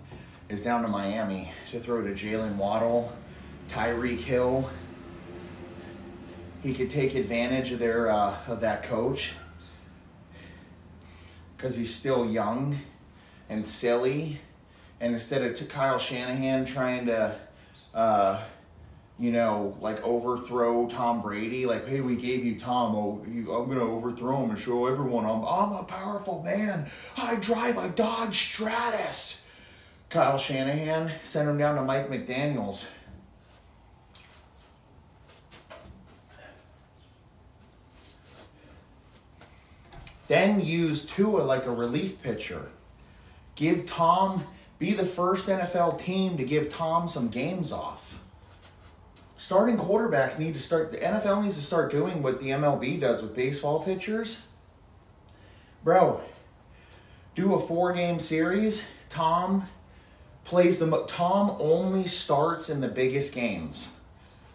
is 0.49 0.61
down 0.61 0.83
to 0.83 0.89
Miami 0.89 1.53
to 1.71 1.79
throw 1.79 2.03
to 2.03 2.13
Jalen 2.13 2.57
Waddle, 2.57 3.13
Tyreek 3.69 4.19
Hill. 4.19 4.69
He 6.65 6.75
could 6.75 6.91
take 6.91 7.15
advantage 7.15 7.71
of 7.71 7.79
their 7.79 8.11
uh, 8.11 8.37
of 8.49 8.61
that 8.63 8.83
coach 8.83 9.35
because 11.57 11.77
he's 11.77 11.95
still 11.95 12.27
young 12.27 12.79
and 13.49 13.65
silly. 13.65 14.41
And 15.01 15.13
instead 15.13 15.43
of 15.43 15.55
to 15.57 15.65
Kyle 15.65 15.99
Shanahan 15.99 16.65
trying 16.65 17.07
to, 17.07 17.37
uh, 17.95 18.43
you 19.19 19.31
know, 19.31 19.77
like 19.81 20.03
overthrow 20.03 20.87
Tom 20.89 21.23
Brady, 21.23 21.67
like, 21.67 21.89
hey, 21.89 22.01
we 22.01 22.17
gave 22.17 22.45
you 22.45 22.59
Tom, 22.59 22.95
oh, 22.95 23.23
I'm 23.25 23.69
gonna 23.69 23.81
overthrow 23.81 24.43
him 24.43 24.51
and 24.51 24.59
show 24.59 24.87
everyone 24.87 25.25
I'm 25.25 25.45
I'm 25.45 25.73
a 25.73 25.85
powerful 25.85 26.43
man. 26.43 26.87
I 27.17 27.37
drive 27.37 27.79
a 27.79 27.89
Dodge 27.91 28.53
Stratus. 28.53 29.43
Kyle 30.09 30.39
Shanahan 30.39 31.11
sent 31.23 31.49
him 31.49 31.59
down 31.59 31.77
to 31.77 31.83
Mike 31.83 32.09
McDaniel's. 32.09 32.89
Then 40.29 40.61
use 40.61 41.07
Tua 41.07 41.43
like 41.43 41.67
a 41.67 41.71
relief 41.71 42.23
pitcher. 42.23 42.69
Give 43.55 43.87
Tom, 43.87 44.45
be 44.79 44.93
the 44.93 45.07
first 45.07 45.49
NFL 45.49 45.99
team 46.01 46.37
to 46.37 46.45
give 46.45 46.69
Tom 46.69 47.09
some 47.09 47.29
games 47.29 47.73
off. 47.73 48.21
Starting 49.37 49.77
quarterbacks 49.77 50.39
need 50.39 50.55
to 50.55 50.61
start, 50.61 50.91
the 50.91 50.99
NFL 50.99 51.43
needs 51.43 51.57
to 51.57 51.63
start 51.63 51.91
doing 51.91 52.23
what 52.23 52.41
the 52.41 52.49
MLB 52.49 53.01
does 53.01 53.23
with 53.23 53.37
baseball 53.37 53.81
pitchers. 53.81 54.43
Bro, 55.85 56.21
do 57.37 57.55
a 57.55 57.61
four 57.61 57.93
game 57.93 58.19
series. 58.19 58.85
Tom 59.09 59.65
plays 60.45 60.79
the, 60.79 61.05
Tom 61.07 61.57
only 61.61 62.07
starts 62.07 62.71
in 62.71 62.81
the 62.81 62.89
biggest 62.89 63.35
games. 63.35 63.93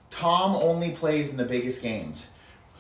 Tom 0.10 0.56
only 0.56 0.92
plays 0.92 1.32
in 1.32 1.38
the 1.38 1.46
biggest 1.46 1.82
games. 1.82 2.30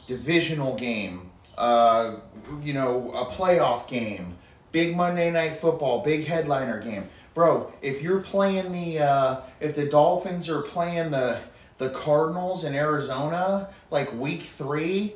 Divisional 0.05 0.75
game, 0.75 1.30
uh, 1.61 2.19
you 2.63 2.73
know, 2.73 3.11
a 3.13 3.25
playoff 3.25 3.87
game, 3.87 4.35
big 4.71 4.95
Monday 4.95 5.29
night 5.29 5.55
football, 5.55 6.03
big 6.03 6.25
headliner 6.25 6.81
game. 6.81 7.07
Bro, 7.35 7.71
if 7.83 8.01
you're 8.01 8.19
playing 8.19 8.71
the, 8.71 8.99
uh, 8.99 9.41
if 9.59 9.75
the 9.75 9.85
Dolphins 9.85 10.49
are 10.49 10.63
playing 10.63 11.11
the, 11.11 11.39
the 11.77 11.91
Cardinals 11.91 12.65
in 12.65 12.73
Arizona, 12.73 13.69
like 13.91 14.11
week 14.13 14.41
three, 14.41 15.13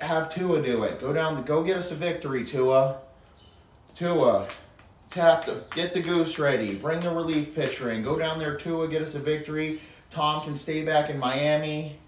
have 0.00 0.34
Tua 0.34 0.60
do 0.62 0.82
it. 0.82 0.98
Go 0.98 1.12
down, 1.12 1.36
the, 1.36 1.42
go 1.42 1.62
get 1.62 1.76
us 1.76 1.92
a 1.92 1.94
victory, 1.94 2.44
Tua. 2.44 2.98
Tua, 3.94 4.48
tap 5.10 5.44
the, 5.44 5.62
get 5.76 5.94
the 5.94 6.00
goose 6.00 6.40
ready. 6.40 6.74
Bring 6.74 6.98
the 6.98 7.10
relief 7.10 7.54
pitcher 7.54 7.92
in. 7.92 8.02
Go 8.02 8.18
down 8.18 8.40
there, 8.40 8.56
Tua, 8.56 8.88
get 8.88 9.00
us 9.00 9.14
a 9.14 9.20
victory. 9.20 9.80
Tom 10.10 10.42
can 10.42 10.56
stay 10.56 10.82
back 10.82 11.08
in 11.08 11.20
Miami, 11.20 11.98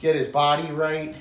get 0.00 0.16
his 0.16 0.28
body 0.28 0.72
right. 0.72 1.14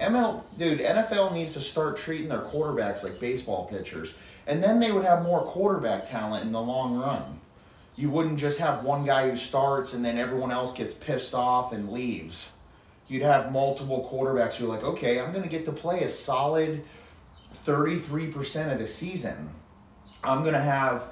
ML, 0.00 0.42
dude, 0.56 0.80
NFL 0.80 1.34
needs 1.34 1.52
to 1.52 1.60
start 1.60 1.98
treating 1.98 2.28
their 2.28 2.40
quarterbacks 2.40 3.04
like 3.04 3.20
baseball 3.20 3.66
pitchers, 3.66 4.14
and 4.46 4.62
then 4.62 4.80
they 4.80 4.92
would 4.92 5.04
have 5.04 5.22
more 5.22 5.42
quarterback 5.42 6.08
talent 6.08 6.44
in 6.44 6.52
the 6.52 6.60
long 6.60 6.96
run. 6.96 7.38
You 7.96 8.08
wouldn't 8.08 8.38
just 8.38 8.58
have 8.58 8.82
one 8.82 9.04
guy 9.04 9.28
who 9.28 9.36
starts 9.36 9.92
and 9.92 10.02
then 10.02 10.16
everyone 10.16 10.50
else 10.50 10.72
gets 10.72 10.94
pissed 10.94 11.34
off 11.34 11.72
and 11.72 11.92
leaves. 11.92 12.52
You'd 13.08 13.22
have 13.22 13.52
multiple 13.52 14.08
quarterbacks 14.10 14.54
who 14.54 14.66
are 14.66 14.74
like, 14.74 14.84
okay, 14.84 15.20
I'm 15.20 15.32
going 15.32 15.42
to 15.42 15.50
get 15.50 15.66
to 15.66 15.72
play 15.72 16.04
a 16.04 16.08
solid 16.08 16.82
33% 17.66 18.72
of 18.72 18.78
the 18.78 18.86
season. 18.86 19.50
I'm 20.24 20.42
going 20.42 20.54
to 20.54 20.60
have 20.60 21.08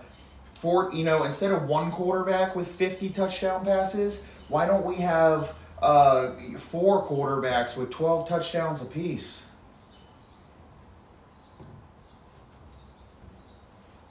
four, 0.55 0.91
you 0.95 1.05
know, 1.05 1.25
instead 1.25 1.53
of 1.53 1.65
one 1.65 1.91
quarterback 1.91 2.57
with 2.57 2.69
50 2.69 3.11
touchdown 3.11 3.65
passes, 3.65 4.25
why 4.49 4.67
don't 4.67 4.87
we 4.87 4.97
have 4.97 5.55
uh, 5.83 6.33
four 6.59 7.07
quarterbacks 7.07 7.77
with 7.77 7.91
12 7.91 8.29
touchdowns 8.29 8.83
apiece. 8.83 9.47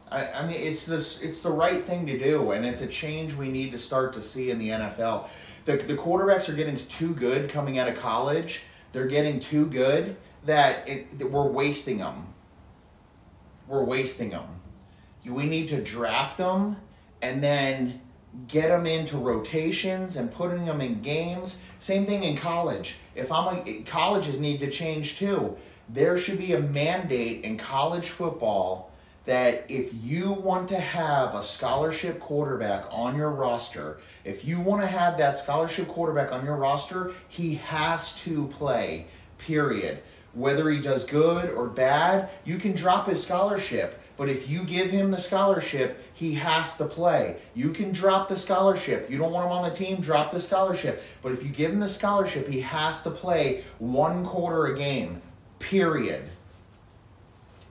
I, 0.10 0.32
I 0.32 0.45
mean, 0.45 0.56
it's 0.56 0.86
this, 0.86 1.21
it's 1.21 1.39
the 1.39 1.51
right 1.51 1.84
thing 1.84 2.06
to 2.08 2.17
do, 2.17 2.51
and 2.51 2.65
it's 2.65 2.82
a 2.82 2.88
change 2.88 3.34
we 3.34 3.49
need 3.49 3.71
to 3.71 3.80
start 3.80 4.13
to 4.13 4.21
see 4.21 4.51
in 4.51 4.58
the 4.58 4.69
NFL. 4.69 5.27
The, 5.65 5.77
the 5.77 5.95
quarterbacks 5.95 6.47
are 6.47 6.53
getting 6.56 6.77
too 6.77 7.13
good 7.13 7.49
coming 7.49 7.77
out 7.77 7.89
of 7.89 7.97
college. 7.97 8.63
They're 8.93 9.08
getting 9.08 9.39
too 9.39 9.65
good 9.65 10.15
that 10.45 10.88
it, 10.88 11.19
that 11.19 11.30
we're 11.30 11.47
wasting 11.47 11.97
them. 11.97 12.34
We're 13.67 13.84
wasting 13.84 14.30
them. 14.30 14.47
We 15.25 15.45
need 15.45 15.67
to 15.69 15.82
draft 15.82 16.38
them 16.38 16.77
and 17.21 17.43
then 17.43 17.99
get 18.48 18.70
them 18.70 18.86
into 18.86 19.18
rotations 19.18 20.18
and 20.18 20.34
putting 20.34 20.66
them 20.66 20.82
in 20.82 21.02
games. 21.02 21.60
Same 21.80 22.06
thing 22.06 22.24
in 22.24 22.38
college. 22.38 22.98
If 23.16 23.32
I'm 23.32 23.63
a, 23.66 23.82
colleges 23.84 24.40
need 24.40 24.60
to 24.60 24.70
change 24.70 25.18
too. 25.18 25.56
There 25.90 26.18
should 26.18 26.38
be 26.38 26.54
a 26.54 26.60
mandate 26.60 27.44
in 27.44 27.58
college 27.58 28.10
football 28.10 28.92
that 29.26 29.66
if 29.70 29.92
you 30.04 30.32
want 30.32 30.70
to 30.70 30.80
have 30.80 31.36
a 31.36 31.44
scholarship 31.44 32.20
quarterback 32.20 32.86
on 32.92 33.18
your 33.18 33.32
roster, 33.32 34.00
if 34.24 34.46
you 34.46 34.60
want 34.60 34.82
to 34.82 34.88
have 34.88 35.18
that 35.18 35.38
scholarship 35.38 35.88
quarterback 35.88 36.32
on 36.32 36.46
your 36.46 36.56
roster, 36.56 37.13
he 37.28 37.56
has 37.56 38.16
to 38.22 38.48
play. 38.48 39.08
Period. 39.38 40.00
Whether 40.34 40.70
he 40.70 40.80
does 40.80 41.06
good 41.06 41.50
or 41.50 41.68
bad, 41.68 42.30
you 42.46 42.58
can 42.58 42.74
drop 42.74 43.08
his 43.08 43.22
scholarship 43.22 44.00
but 44.18 44.30
if 44.30 44.50
you 44.50 44.63
give 44.63 44.90
him 44.90 45.12
the 45.12 45.22
scholarship, 45.22 46.04
he 46.17 46.34
has 46.34 46.77
to 46.77 46.86
play. 46.86 47.36
You 47.53 47.69
can 47.69 47.91
drop 47.91 48.27
the 48.27 48.36
scholarship. 48.36 49.08
You 49.08 49.19
don't 49.19 49.32
want 49.32 49.45
him 49.45 49.51
on 49.51 49.69
the 49.69 49.75
team, 49.75 50.01
drop 50.01 50.32
the 50.32 50.39
scholarship. 50.39 51.03
But 51.21 51.32
if 51.32 51.43
you 51.43 51.49
give 51.49 51.71
him 51.71 51.80
the 51.80 51.88
scholarship, 51.88 52.47
he 52.47 52.60
has 52.62 53.03
to 53.03 53.12
play 53.12 53.63
one 53.77 54.25
quarter 54.25 54.65
a 54.65 54.75
game, 54.75 55.21
period. 55.60 56.23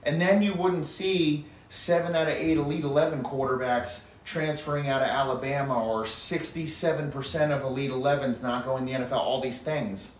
And 0.03 0.21
then 0.21 0.41
you 0.41 0.53
wouldn't 0.53 0.85
see 0.85 1.45
seven 1.67 2.15
out 2.15 2.29
of 2.29 2.35
eight 2.35 2.55
Elite 2.55 2.85
11 2.85 3.21
quarterbacks 3.21 4.05
transferring 4.23 4.87
out 4.87 5.01
of 5.01 5.09
Alabama 5.09 5.85
or 5.85 6.03
67% 6.03 7.51
of 7.51 7.63
Elite 7.63 7.91
11s 7.91 8.41
not 8.41 8.63
going 8.63 8.87
to 8.87 8.93
the 8.93 8.99
NFL, 8.99 9.11
all 9.11 9.41
these 9.41 9.61
things. 9.61 10.13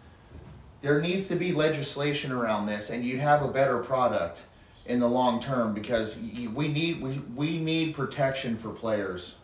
There 0.82 1.00
needs 1.00 1.28
to 1.30 1.36
be 1.38 1.54
legislation 1.54 2.34
around 2.34 2.66
this, 2.66 2.90
and 2.90 3.06
you'd 3.06 3.22
have 3.22 3.42
a 3.42 3.48
better 3.48 3.78
product 3.78 4.44
in 4.88 5.02
the 5.02 5.08
long 5.08 5.42
term 5.42 5.74
because 5.74 6.18
we 6.54 6.68
need 6.70 7.02
we, 7.02 7.20
we 7.36 7.60
need 7.60 7.94
protection 7.94 8.58
for 8.58 8.70
players. 8.70 9.36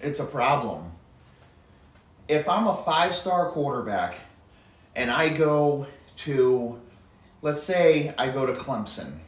It's 0.00 0.18
a 0.18 0.24
problem. 0.24 0.90
If 2.26 2.48
I'm 2.48 2.66
a 2.66 2.74
five-star 2.74 3.50
quarterback 3.50 4.16
and 4.96 5.10
I 5.10 5.28
go 5.28 5.86
to 6.18 6.80
let's 7.42 7.62
say 7.62 8.14
I 8.16 8.30
go 8.30 8.46
to 8.46 8.52
Clemson. 8.52 9.18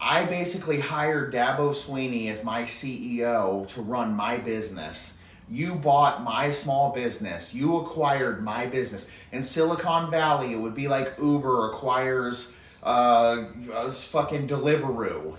I 0.00 0.24
basically 0.24 0.80
hired 0.80 1.32
Dabo 1.32 1.70
Swinney 1.70 2.28
as 2.28 2.42
my 2.42 2.62
CEO 2.62 3.68
to 3.68 3.82
run 3.82 4.14
my 4.14 4.38
business 4.38 5.18
you 5.52 5.74
bought 5.74 6.22
my 6.22 6.50
small 6.50 6.92
business. 6.92 7.52
You 7.52 7.76
acquired 7.76 8.42
my 8.42 8.64
business. 8.66 9.10
In 9.32 9.42
Silicon 9.42 10.10
Valley, 10.10 10.54
it 10.54 10.56
would 10.56 10.74
be 10.74 10.88
like 10.88 11.14
Uber 11.20 11.70
acquires 11.70 12.54
uh, 12.82 13.44
fucking 13.92 14.48
Deliveroo. 14.48 15.36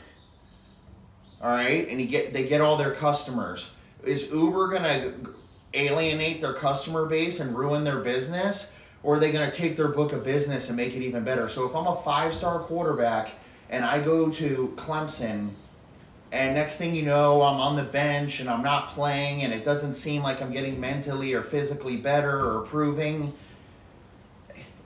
All 1.42 1.50
right, 1.50 1.88
and 1.90 2.00
you 2.00 2.06
get 2.06 2.32
they 2.32 2.48
get 2.48 2.62
all 2.62 2.78
their 2.78 2.94
customers. 2.94 3.72
Is 4.04 4.32
Uber 4.32 4.70
gonna 4.70 5.14
alienate 5.74 6.42
their 6.42 6.54
customer 6.54 7.06
base 7.08 7.40
and 7.40 7.58
ruin 7.58 7.84
their 7.84 8.00
business, 8.00 8.72
or 9.02 9.16
are 9.16 9.20
they 9.20 9.32
gonna 9.32 9.52
take 9.52 9.76
their 9.76 9.90
book 9.90 10.14
of 10.14 10.24
business 10.24 10.70
and 10.70 10.78
make 10.78 10.96
it 10.96 11.02
even 11.02 11.24
better? 11.24 11.50
So 11.50 11.68
if 11.68 11.76
I'm 11.76 11.88
a 11.88 11.96
five 12.04 12.34
star 12.34 12.60
quarterback 12.60 13.32
and 13.72 13.84
I 13.84 14.00
go 14.00 14.30
to 14.30 14.74
Clemson 14.78 15.50
And 16.34 16.56
next 16.56 16.78
thing 16.78 16.96
you 16.96 17.04
know, 17.04 17.44
I'm 17.44 17.60
on 17.60 17.76
the 17.76 17.84
bench 17.84 18.40
and 18.40 18.50
I'm 18.50 18.64
not 18.64 18.90
playing, 18.90 19.44
and 19.44 19.54
it 19.54 19.64
doesn't 19.64 19.94
seem 19.94 20.24
like 20.24 20.42
I'm 20.42 20.52
getting 20.52 20.80
mentally 20.80 21.36
or 21.36 21.44
physically 21.44 21.96
better 21.96 22.44
or 22.44 22.64
improving. 22.64 23.32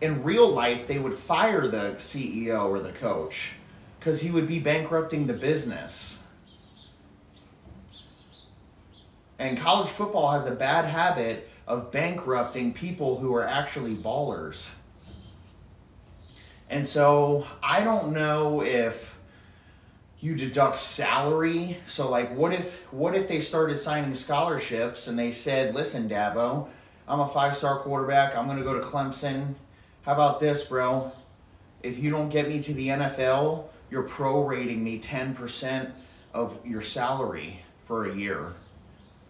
In 0.02 0.22
real 0.24 0.50
life, 0.50 0.90
they 0.90 1.00
would 1.00 1.14
fire 1.14 1.66
the 1.66 1.94
CEO 1.96 2.70
or 2.70 2.82
the 2.82 2.92
coach 2.92 3.52
because 3.98 4.20
he 4.20 4.30
would 4.30 4.46
be 4.46 4.60
bankrupting 4.60 5.26
the 5.26 5.34
business. 5.34 6.20
And 9.40 9.58
college 9.58 9.90
football 9.90 10.30
has 10.32 10.48
a 10.48 10.52
bad 10.52 10.84
habit 10.84 11.50
of 11.66 11.94
bankrupting 11.94 12.74
people 12.74 13.20
who 13.20 13.34
are 13.34 13.48
actually 13.48 13.96
ballers. 13.96 14.70
And 16.70 16.86
so 16.86 17.48
I 17.64 17.86
don't 17.86 18.12
know 18.12 18.62
if 18.64 19.17
you 20.20 20.36
deduct 20.36 20.78
salary. 20.78 21.78
So 21.86 22.10
like 22.10 22.36
what 22.36 22.54
if 22.54 22.74
what 22.92 23.16
if 23.16 23.28
they 23.28 23.40
started 23.40 23.78
signing 23.78 24.16
scholarships 24.16 25.08
and 25.08 25.18
they 25.18 25.32
said, 25.32 25.76
"Listen, 25.76 26.10
Dabo, 26.10 26.68
I'm 27.08 27.20
a 27.20 27.28
five-star 27.28 27.80
quarterback. 27.80 28.36
I'm 28.36 28.46
going 28.46 28.58
to 28.58 28.64
go 28.64 28.80
to 28.80 28.86
Clemson. 28.86 29.54
How 30.04 30.14
about 30.14 30.40
this, 30.40 30.64
bro? 30.66 31.12
If 31.84 32.00
you 32.00 32.10
don't 32.10 32.30
get 32.30 32.50
me 32.50 32.62
to 32.64 32.74
the 32.74 32.88
NFL, 32.90 33.66
you're 33.92 34.08
prorating 34.08 34.80
me 34.80 35.00
10% 35.00 35.92
of 36.34 36.58
your 36.66 36.82
salary 36.82 37.62
for 37.86 38.06
a 38.06 38.16
year." 38.16 38.54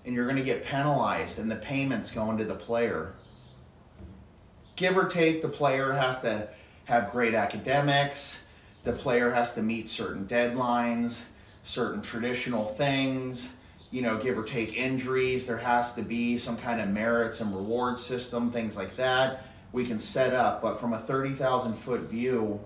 and 0.08 0.16
you're 0.16 0.26
going 0.26 0.38
to 0.38 0.44
get 0.44 0.64
penalized 0.64 1.38
and 1.38 1.52
the 1.52 1.58
payments 1.58 2.14
going 2.14 2.38
to 2.38 2.46
the 2.46 2.56
player. 2.56 3.12
Give 4.78 4.98
or 4.98 5.04
take, 5.04 5.42
the 5.42 5.50
player 5.50 5.92
has 5.92 6.22
to 6.22 6.48
have 6.86 7.12
great 7.12 7.34
academics, 7.34 8.47
the 8.88 8.94
player 8.94 9.30
has 9.30 9.54
to 9.54 9.62
meet 9.62 9.90
certain 9.90 10.26
deadlines, 10.26 11.26
certain 11.66 12.02
traditional 12.02 12.66
things, 12.66 13.50
you 13.92 14.02
know, 14.02 14.18
give 14.18 14.38
or 14.38 14.44
take 14.44 14.78
injuries. 14.78 15.46
There 15.46 15.58
has 15.58 15.94
to 15.96 16.02
be 16.02 16.38
some 16.38 16.56
kind 16.56 16.80
of 16.80 16.88
merits 16.88 17.42
and 17.42 17.54
reward 17.54 18.00
system, 18.00 18.50
things 18.50 18.78
like 18.78 18.96
that. 18.96 19.44
We 19.74 19.86
can 19.86 20.00
set 20.00 20.34
up, 20.34 20.62
but 20.62 20.80
from 20.80 20.94
a 20.94 21.00
30,000 21.00 21.74
foot 21.74 22.02
view, 22.04 22.62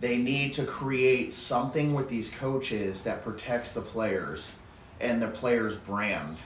they 0.00 0.16
need 0.16 0.54
to 0.54 0.64
create 0.64 1.34
something 1.34 1.92
with 1.92 2.08
these 2.08 2.30
coaches 2.30 3.02
that 3.02 3.22
protects 3.22 3.74
the 3.74 3.82
players 3.82 4.56
and 4.98 5.20
the 5.20 5.28
player's 5.28 5.76
brand 5.76 6.38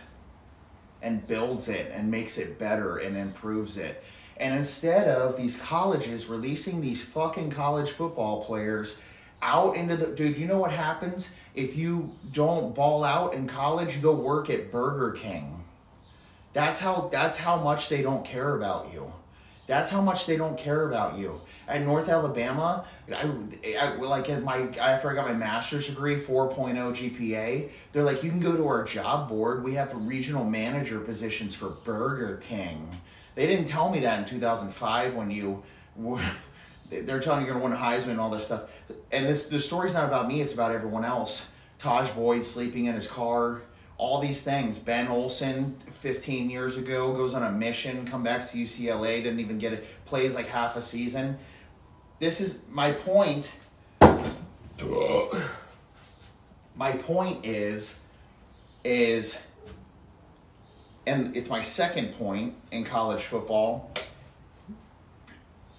and 1.03 1.25
builds 1.29 1.69
it 1.69 1.93
and 1.95 2.11
makes 2.11 2.37
it 2.37 2.59
better 2.59 2.99
and 2.99 3.17
improves 3.17 3.79
it. 3.79 4.03
And 4.41 4.55
instead 4.55 5.09
of 5.09 5.37
these 5.37 5.57
colleges 5.57 6.27
releasing 6.27 6.81
these 6.81 7.05
fucking 7.05 7.51
college 7.51 7.91
football 7.91 8.45
players 8.45 9.01
out 9.43 9.77
into 9.77 9.97
the 9.97 10.07
dude, 10.09 10.37
you 10.37 10.47
know 10.47 10.59
what 10.59 10.73
happens 10.73 11.33
if 11.55 11.77
you 11.77 12.13
don't 12.33 12.75
ball 12.75 13.05
out 13.05 13.35
in 13.35 13.47
college? 13.47 13.97
You 13.97 14.03
go 14.03 14.15
work 14.15 14.49
at 14.51 14.71
Burger 14.71 15.13
King. 15.13 15.65
That's 16.53 16.81
how 16.81 17.09
that's 17.13 17.37
how 17.37 17.57
much 17.57 17.89
they 17.89 18.03
don't 18.03 18.25
care 18.25 18.57
about 18.57 18.93
you. 18.93 19.13
That's 19.67 19.91
how 19.91 20.01
much 20.01 20.25
they 20.27 20.37
don't 20.37 20.57
care 20.57 20.89
about 20.89 21.19
you. 21.19 21.41
At 21.69 21.83
North 21.83 22.09
Alabama, 22.09 22.87
I, 23.15 23.31
I 23.79 23.95
like 23.97 24.31
at 24.31 24.43
my 24.43 24.69
after 24.79 25.11
I 25.11 25.15
got 25.15 25.29
my 25.29 25.35
master's 25.35 25.89
degree, 25.89 26.17
4.0 26.17 26.75
GPA. 26.75 27.69
They're 27.93 28.03
like, 28.03 28.25
you 28.25 28.31
can 28.31 28.41
go 28.41 28.57
to 28.57 28.67
our 28.67 28.85
job 28.85 29.29
board. 29.29 29.63
We 29.63 29.75
have 29.75 29.93
regional 30.07 30.45
manager 30.45 31.01
positions 31.01 31.55
for 31.55 31.69
Burger 31.69 32.39
King. 32.39 32.99
They 33.39 33.47
didn't 33.47 33.69
tell 33.69 33.89
me 33.89 34.01
that 34.01 34.19
in 34.19 34.25
2005 34.25 35.15
when 35.15 35.31
you. 35.31 35.63
Were, 35.95 36.21
they're 36.91 37.21
telling 37.21 37.43
you 37.43 37.47
you're 37.47 37.61
going 37.61 37.73
to 37.73 37.79
win 37.79 37.87
Heisman 37.87 38.09
and 38.09 38.21
all 38.21 38.31
this 38.31 38.47
stuff. 38.47 38.69
And 39.13 39.27
this 39.27 39.47
the 39.49 39.61
story's 39.61 39.95
not 39.95 40.07
about 40.07 40.27
me; 40.27 40.41
it's 40.41 40.55
about 40.55 40.73
everyone 40.73 41.05
else. 41.05 41.53
Tajh 41.79 42.13
Boyd 42.17 42.45
sleeping 42.45 42.87
in 42.87 42.97
his 42.97 43.07
car 43.07 43.63
all 43.97 44.21
these 44.21 44.43
things. 44.43 44.77
Ben 44.79 45.09
Olson, 45.09 45.77
15 45.91 46.49
years 46.49 46.79
ago, 46.79 47.13
goes 47.13 47.35
on 47.35 47.43
a 47.43 47.53
mission, 47.53 48.07
come 48.07 48.23
back 48.23 48.49
to 48.49 48.57
UCLA, 48.57 49.23
didn't 49.23 49.41
even 49.41 49.59
get 49.59 49.73
it, 49.73 49.87
plays 50.05 50.35
like 50.35 50.47
half 50.47 50.77
a 50.77 50.83
season. 50.83 51.37
This 52.21 52.41
is 52.41 52.61
my 52.71 52.93
point. 52.93 53.53
My 56.77 56.93
point 56.93 57.45
is, 57.45 58.03
is, 58.85 59.43
and 61.09 61.35
it's 61.35 61.49
my 61.49 61.63
second 61.63 62.15
point 62.15 62.55
in 62.71 62.85
college 62.85 63.23
football, 63.23 63.91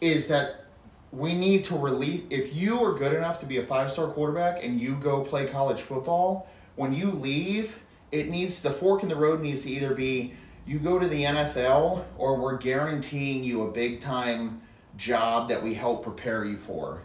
is 0.02 0.28
that 0.28 0.66
we 1.12 1.34
need 1.34 1.64
to 1.66 1.78
release, 1.78 2.24
if 2.30 2.56
you 2.56 2.80
are 2.84 2.94
good 2.94 3.14
enough 3.14 3.40
to 3.40 3.46
be 3.46 3.58
a 3.58 3.66
five 3.66 3.92
star 3.92 4.08
quarterback 4.08 4.64
and 4.64 4.80
you 4.80 4.96
go 4.96 5.22
play 5.22 5.46
college 5.46 5.82
football, 5.82 6.50
when 6.76 6.94
you 6.94 7.12
leave, 7.12 7.80
it 8.12 8.30
needs 8.30 8.62
the 8.62 8.72
fork 8.72 9.04
in 9.04 9.10
the 9.10 9.16
road 9.16 9.42
needs 9.42 9.64
to 9.64 9.72
either 9.72 9.94
be 9.94 10.34
you 10.66 10.80
go 10.80 11.00
to 11.00 11.08
the 11.08 11.24
NFL 11.24 12.06
or 12.18 12.36
we're 12.38 12.58
guaranteeing 12.58 13.44
you 13.44 13.64
a 13.64 13.72
big 13.72 14.00
time 14.00 14.62
job 14.98 15.50
that 15.50 15.64
we 15.64 15.74
help 15.74 16.04
prepare 16.04 16.46
you 16.46 16.58
for. 16.58 17.02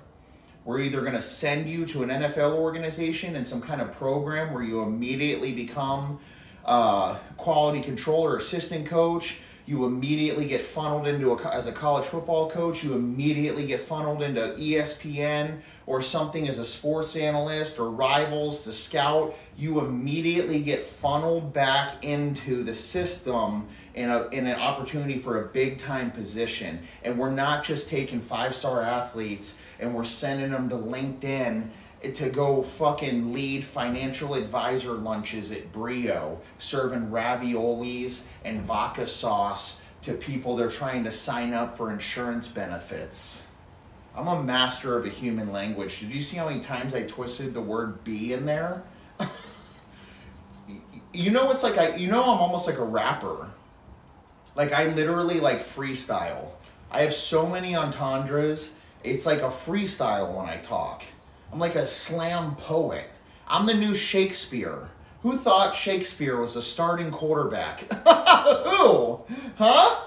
We're 0.64 0.80
either 0.80 1.00
going 1.00 1.14
to 1.14 1.22
send 1.22 1.68
you 1.68 1.84
to 1.86 2.02
an 2.02 2.08
NFL 2.08 2.54
organization 2.54 3.36
and 3.36 3.46
some 3.46 3.60
kind 3.60 3.80
of 3.80 3.92
program 3.92 4.52
where 4.52 4.62
you 4.62 4.82
immediately 4.82 5.52
become 5.52 6.18
a 6.64 7.18
quality 7.36 7.80
controller, 7.80 8.36
assistant 8.36 8.86
coach, 8.86 9.38
you 9.66 9.86
immediately 9.86 10.46
get 10.46 10.62
funneled 10.62 11.06
into 11.06 11.32
a, 11.32 11.48
as 11.48 11.66
a 11.66 11.72
college 11.72 12.04
football 12.04 12.50
coach 12.50 12.84
you 12.84 12.92
immediately 12.92 13.66
get 13.66 13.80
funneled 13.80 14.22
into 14.22 14.40
espn 14.40 15.58
or 15.86 16.02
something 16.02 16.48
as 16.48 16.58
a 16.58 16.64
sports 16.64 17.16
analyst 17.16 17.78
or 17.78 17.90
rivals 17.90 18.62
to 18.62 18.72
scout. 18.72 19.34
You 19.56 19.80
immediately 19.80 20.60
get 20.60 20.84
funneled 20.84 21.52
back 21.52 22.04
into 22.04 22.62
the 22.62 22.74
system 22.74 23.68
in, 23.94 24.08
a, 24.08 24.26
in 24.28 24.46
an 24.46 24.58
opportunity 24.58 25.18
for 25.18 25.44
a 25.44 25.48
big 25.48 25.78
time 25.78 26.10
position. 26.10 26.80
And 27.02 27.18
we're 27.18 27.30
not 27.30 27.64
just 27.64 27.88
taking 27.88 28.20
five 28.20 28.54
star 28.54 28.82
athletes 28.82 29.58
and 29.78 29.94
we're 29.94 30.04
sending 30.04 30.50
them 30.50 30.68
to 30.70 30.76
linkedin 30.76 31.68
to 32.12 32.28
go 32.28 32.62
fucking 32.62 33.32
lead 33.32 33.64
financial 33.64 34.34
advisor 34.34 34.92
lunches 34.92 35.52
at 35.52 35.72
Brio, 35.72 36.40
serving 36.58 37.08
raviolis 37.08 38.24
and 38.44 38.60
vodka 38.62 39.06
sauce 39.06 39.80
to 40.02 40.12
people 40.12 40.56
they're 40.56 40.70
trying 40.70 41.04
to 41.04 41.12
sign 41.12 41.54
up 41.54 41.76
for 41.76 41.90
insurance 41.90 42.46
benefits. 42.46 43.42
I'm 44.16 44.28
a 44.28 44.42
master 44.42 44.96
of 44.96 45.06
a 45.06 45.08
human 45.08 45.50
language. 45.50 46.00
Did 46.00 46.10
you 46.10 46.22
see 46.22 46.36
how 46.36 46.48
many 46.48 46.60
times 46.60 46.94
I 46.94 47.02
twisted 47.02 47.54
the 47.54 47.60
word 47.60 48.04
"be" 48.04 48.32
in 48.32 48.46
there? 48.46 48.82
you 51.12 51.30
know, 51.30 51.50
it's 51.50 51.62
like 51.62 51.78
I, 51.78 51.96
you 51.96 52.08
know, 52.08 52.22
I'm 52.22 52.38
almost 52.38 52.66
like 52.66 52.78
a 52.78 52.84
rapper. 52.84 53.48
Like 54.54 54.72
I 54.72 54.86
literally 54.88 55.40
like 55.40 55.60
freestyle. 55.60 56.50
I 56.90 57.00
have 57.00 57.14
so 57.14 57.46
many 57.46 57.74
entendres. 57.74 58.74
It's 59.02 59.26
like 59.26 59.40
a 59.40 59.48
freestyle 59.48 60.34
when 60.34 60.46
I 60.46 60.58
talk. 60.58 61.02
I'm 61.52 61.58
like 61.58 61.74
a 61.74 61.86
slam 61.86 62.56
poet. 62.56 63.08
I'm 63.46 63.66
the 63.66 63.74
new 63.74 63.94
Shakespeare. 63.94 64.88
Who 65.22 65.38
thought 65.38 65.76
Shakespeare 65.76 66.38
was 66.38 66.56
a 66.56 66.62
starting 66.62 67.10
quarterback? 67.10 67.80
Who? 67.92 69.20
Huh? 69.56 70.00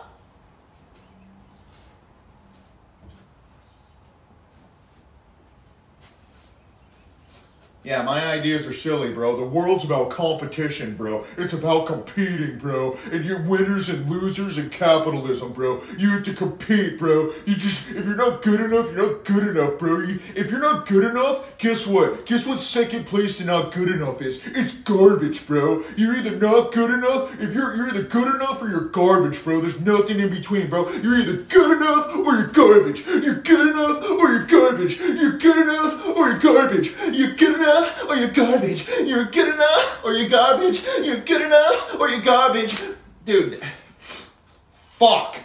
Yeah, 7.87 8.01
my 8.01 8.21
ideas 8.27 8.67
are 8.67 8.73
silly, 8.73 9.13
bro. 9.13 9.37
The 9.37 9.45
world's 9.45 9.85
about 9.85 10.09
competition, 10.09 10.97
bro. 10.97 11.23
It's 11.37 11.53
about 11.53 11.85
competing, 11.85 12.57
bro. 12.57 12.97
And 13.13 13.23
you're 13.23 13.41
winners 13.43 13.87
and 13.87 14.09
losers 14.09 14.57
and 14.57 14.69
capitalism, 14.69 15.53
bro. 15.53 15.81
You 15.97 16.09
have 16.09 16.23
to 16.23 16.33
compete, 16.33 16.99
bro. 16.99 17.31
You 17.45 17.55
just, 17.55 17.89
if 17.91 18.05
you're 18.05 18.17
not 18.17 18.41
good 18.41 18.59
enough, 18.59 18.87
you're 18.91 19.13
not 19.13 19.23
good 19.23 19.55
enough, 19.55 19.79
bro. 19.79 19.99
You, 19.99 20.19
if 20.35 20.51
you're 20.51 20.59
not 20.59 20.85
good 20.85 21.05
enough, 21.05 21.57
guess 21.59 21.87
what? 21.87 22.25
Guess 22.25 22.45
what 22.45 22.59
second 22.59 23.05
place 23.05 23.37
to 23.37 23.45
not 23.45 23.73
good 23.73 23.87
enough 23.87 24.21
is? 24.21 24.45
It's 24.47 24.81
garbage, 24.81 25.47
bro. 25.47 25.81
You're 25.95 26.17
either 26.17 26.35
not 26.35 26.73
good 26.73 26.91
enough, 26.91 27.41
if 27.41 27.53
you're, 27.53 27.73
you're 27.73 27.87
either 27.87 28.03
good 28.03 28.35
enough 28.35 28.61
or 28.61 28.67
you're 28.67 28.89
garbage, 28.89 29.41
bro. 29.45 29.61
There's 29.61 29.79
nothing 29.79 30.19
in 30.19 30.29
between, 30.29 30.67
bro. 30.69 30.89
You're 30.89 31.19
either 31.19 31.37
good 31.37 31.77
enough 31.77 32.13
or 32.17 32.33
you're 32.33 32.47
garbage. 32.47 33.05
You're 33.07 33.35
good 33.35 33.69
enough 33.69 34.03
or 34.09 34.29
you're 34.29 34.45
garbage. 34.45 34.99
You're 34.99 35.37
good 35.37 35.69
enough 35.69 36.17
or 36.17 36.31
you're 36.31 36.39
garbage. 36.39 36.93
You're 37.13 37.31
good 37.31 37.55
enough 37.77 38.09
or 38.09 38.15
you're 38.15 38.29
garbage. 38.29 38.87
You're 39.03 39.25
good 39.25 39.53
enough 39.53 40.01
or 40.03 40.13
you're 40.13 40.29
garbage. 40.29 40.83
You're 41.01 41.21
good 41.21 41.41
enough 41.41 41.95
or 41.99 42.09
you're 42.09 42.21
garbage. 42.21 42.81
Dude, 43.25 43.61
fuck. 43.99 45.37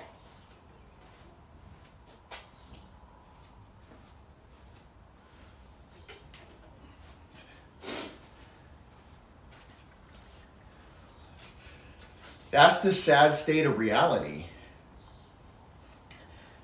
That's 12.51 12.83
the 12.83 12.93
sad 12.93 13.35
state 13.35 13.65
of 13.65 13.79
reality. 13.79 14.45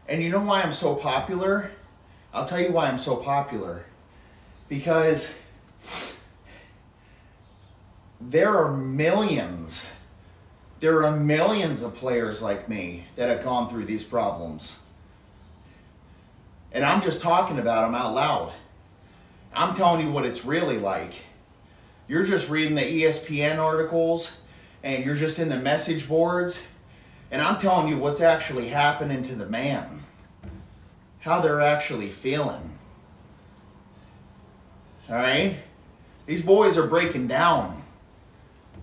And 0.06 0.22
you 0.22 0.28
know 0.28 0.40
why 0.40 0.60
I'm 0.60 0.72
so 0.72 0.94
popular? 0.94 1.70
I'll 2.34 2.44
tell 2.44 2.60
you 2.60 2.70
why 2.70 2.88
I'm 2.88 2.98
so 2.98 3.16
popular. 3.16 3.86
Because 4.68 5.32
there 8.30 8.58
are 8.58 8.70
millions, 8.70 9.88
there 10.80 11.04
are 11.04 11.16
millions 11.16 11.82
of 11.82 11.94
players 11.94 12.42
like 12.42 12.68
me 12.68 13.04
that 13.16 13.30
have 13.30 13.42
gone 13.42 13.68
through 13.68 13.86
these 13.86 14.04
problems. 14.04 14.78
And 16.72 16.84
I'm 16.84 17.00
just 17.00 17.22
talking 17.22 17.58
about 17.58 17.86
them 17.86 17.94
out 17.94 18.14
loud. 18.14 18.52
I'm 19.54 19.74
telling 19.74 20.06
you 20.06 20.12
what 20.12 20.26
it's 20.26 20.44
really 20.44 20.78
like. 20.78 21.14
You're 22.06 22.24
just 22.24 22.50
reading 22.50 22.74
the 22.74 22.82
ESPN 22.82 23.58
articles 23.58 24.38
and 24.82 25.04
you're 25.04 25.16
just 25.16 25.38
in 25.38 25.48
the 25.48 25.56
message 25.56 26.06
boards, 26.06 26.66
and 27.30 27.42
I'm 27.42 27.58
telling 27.58 27.88
you 27.88 27.96
what's 27.96 28.20
actually 28.20 28.68
happening 28.68 29.22
to 29.24 29.34
the 29.34 29.46
man, 29.46 30.04
how 31.20 31.40
they're 31.40 31.60
actually 31.60 32.10
feeling. 32.10 32.78
All 35.08 35.16
right? 35.16 35.56
These 36.26 36.42
boys 36.42 36.78
are 36.78 36.86
breaking 36.86 37.26
down 37.26 37.82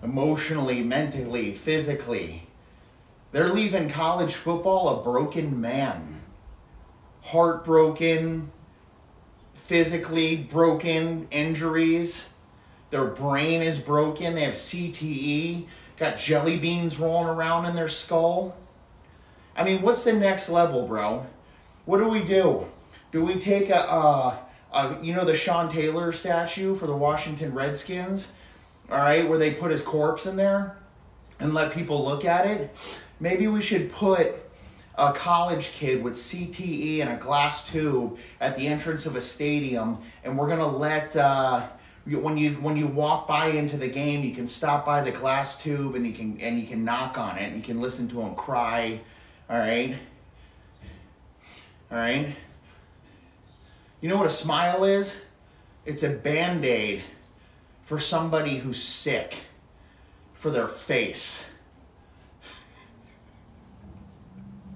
emotionally, 0.06 0.82
mentally, 0.82 1.52
physically. 1.52 2.46
They're 3.32 3.52
leaving 3.52 3.90
college 3.90 4.36
football 4.36 5.00
a 5.00 5.02
broken 5.02 5.60
man, 5.60 6.22
heartbroken, 7.22 8.52
physically 9.54 10.36
broken, 10.36 11.26
injuries. 11.32 12.26
Their 12.90 13.06
brain 13.06 13.62
is 13.62 13.80
broken. 13.80 14.36
They 14.36 14.44
have 14.44 14.54
CTE, 14.54 15.66
got 15.96 16.18
jelly 16.18 16.56
beans 16.56 17.00
rolling 17.00 17.28
around 17.28 17.66
in 17.66 17.74
their 17.74 17.88
skull. 17.88 18.56
I 19.56 19.64
mean, 19.64 19.82
what's 19.82 20.04
the 20.04 20.12
next 20.12 20.48
level, 20.48 20.86
bro? 20.86 21.26
What 21.84 21.98
do 21.98 22.08
we 22.08 22.22
do? 22.22 22.64
Do 23.10 23.24
we 23.24 23.40
take 23.40 23.70
a, 23.70 23.80
a, 23.80 24.38
a 24.72 24.98
you 25.02 25.14
know, 25.14 25.24
the 25.24 25.34
Sean 25.34 25.68
Taylor 25.68 26.12
statue 26.12 26.76
for 26.76 26.86
the 26.86 26.96
Washington 26.96 27.52
Redskins? 27.52 28.32
All 28.90 28.98
right, 28.98 29.28
where 29.28 29.38
they 29.38 29.52
put 29.52 29.70
his 29.70 29.82
corpse 29.82 30.26
in 30.26 30.36
there 30.36 30.76
and 31.40 31.52
let 31.52 31.72
people 31.72 32.04
look 32.04 32.24
at 32.24 32.46
it. 32.46 32.74
Maybe 33.18 33.48
we 33.48 33.60
should 33.60 33.90
put 33.90 34.34
a 34.94 35.12
college 35.12 35.72
kid 35.72 36.02
with 36.02 36.14
CTE 36.14 37.00
and 37.00 37.10
a 37.10 37.16
glass 37.16 37.68
tube 37.70 38.16
at 38.40 38.56
the 38.56 38.66
entrance 38.66 39.04
of 39.04 39.16
a 39.16 39.20
stadium, 39.20 39.98
and 40.24 40.38
we're 40.38 40.48
gonna 40.48 40.66
let 40.66 41.16
uh, 41.16 41.66
when 42.06 42.38
you 42.38 42.52
when 42.52 42.76
you 42.76 42.86
walk 42.86 43.26
by 43.26 43.48
into 43.48 43.76
the 43.76 43.88
game, 43.88 44.22
you 44.22 44.32
can 44.32 44.46
stop 44.46 44.86
by 44.86 45.02
the 45.02 45.10
glass 45.10 45.60
tube 45.60 45.96
and 45.96 46.06
you 46.06 46.12
can 46.12 46.40
and 46.40 46.60
you 46.60 46.66
can 46.66 46.84
knock 46.84 47.18
on 47.18 47.36
it 47.36 47.44
and 47.44 47.56
you 47.56 47.62
can 47.62 47.80
listen 47.80 48.08
to 48.08 48.20
him 48.20 48.34
cry. 48.36 49.00
All 49.50 49.58
right. 49.58 49.96
All 51.90 51.98
right. 51.98 52.34
You 54.00 54.08
know 54.08 54.16
what 54.16 54.26
a 54.26 54.30
smile 54.30 54.84
is? 54.84 55.24
It's 55.84 56.02
a 56.02 56.10
band-aid 56.10 57.02
for 57.86 57.98
somebody 57.98 58.58
who's 58.58 58.82
sick 58.82 59.38
for 60.34 60.50
their 60.50 60.68
face. 60.68 61.46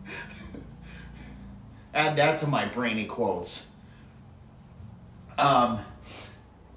Add 1.93 2.17
that 2.17 2.39
to 2.39 2.47
my 2.47 2.65
brainy 2.67 3.05
quotes. 3.05 3.67
Um, 5.37 5.81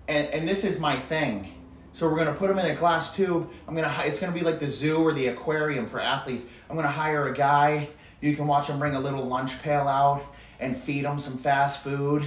and, 0.08 0.28
and 0.30 0.50
this 0.50 0.66
is 0.66 0.80
my 0.80 0.98
thing. 0.98 1.54
So 1.94 2.10
we're 2.10 2.18
gonna 2.18 2.34
put 2.34 2.48
them 2.48 2.58
in 2.58 2.66
a 2.66 2.76
glass 2.76 3.16
tube. 3.16 3.48
I'm 3.68 3.76
gonna 3.76 3.94
it's 4.00 4.20
gonna 4.20 4.34
be 4.34 4.42
like 4.42 4.58
the 4.58 4.70
zoo 4.70 4.98
or 4.98 5.14
the 5.14 5.28
aquarium 5.28 5.86
for 5.86 6.00
athletes. 6.00 6.50
I'm 6.68 6.76
gonna 6.76 6.88
hire 6.88 7.28
a 7.28 7.34
guy. 7.34 7.90
You 8.22 8.36
can 8.36 8.48
watch 8.48 8.68
him 8.68 8.80
bring 8.80 8.96
a 8.96 9.00
little 9.00 9.24
lunch 9.24 9.62
pail 9.62 9.88
out 9.88 10.24
and 10.60 10.76
feed 10.76 11.06
them 11.06 11.20
some 11.20 11.38
fast 11.38 11.84
food. 11.84 12.26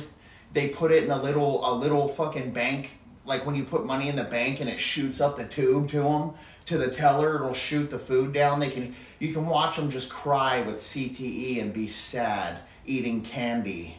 They 0.53 0.69
put 0.69 0.93
it 0.93 1.03
in 1.03 1.11
a 1.11 1.21
little 1.21 1.69
a 1.69 1.75
little 1.75 2.07
fucking 2.07 2.53
bank, 2.53 3.01
like 3.27 3.45
when 3.45 3.55
you 3.55 3.65
put 3.65 3.85
money 3.85 4.09
in 4.09 4.17
the 4.17 4.25
bank 4.25 4.61
and 4.61 4.71
it 4.71 4.79
shoots 4.79 5.21
up 5.21 5.37
the 5.37 5.45
tube 5.45 5.89
to 5.91 6.03
them 6.03 6.33
to 6.67 6.79
the 6.79 6.89
teller. 6.89 7.37
It'll 7.37 7.55
shoot 7.55 7.91
the 7.91 7.99
food 7.99 8.33
down. 8.33 8.61
They 8.61 8.71
can 8.71 8.95
you 9.19 9.33
can 9.33 9.47
watch 9.47 9.77
them 9.77 9.91
just 9.91 10.11
cry 10.11 10.63
with 10.63 10.77
CTE 10.77 11.61
and 11.61 11.73
be 11.73 11.89
sad 11.89 12.61
eating 12.87 13.21
candy 13.21 13.97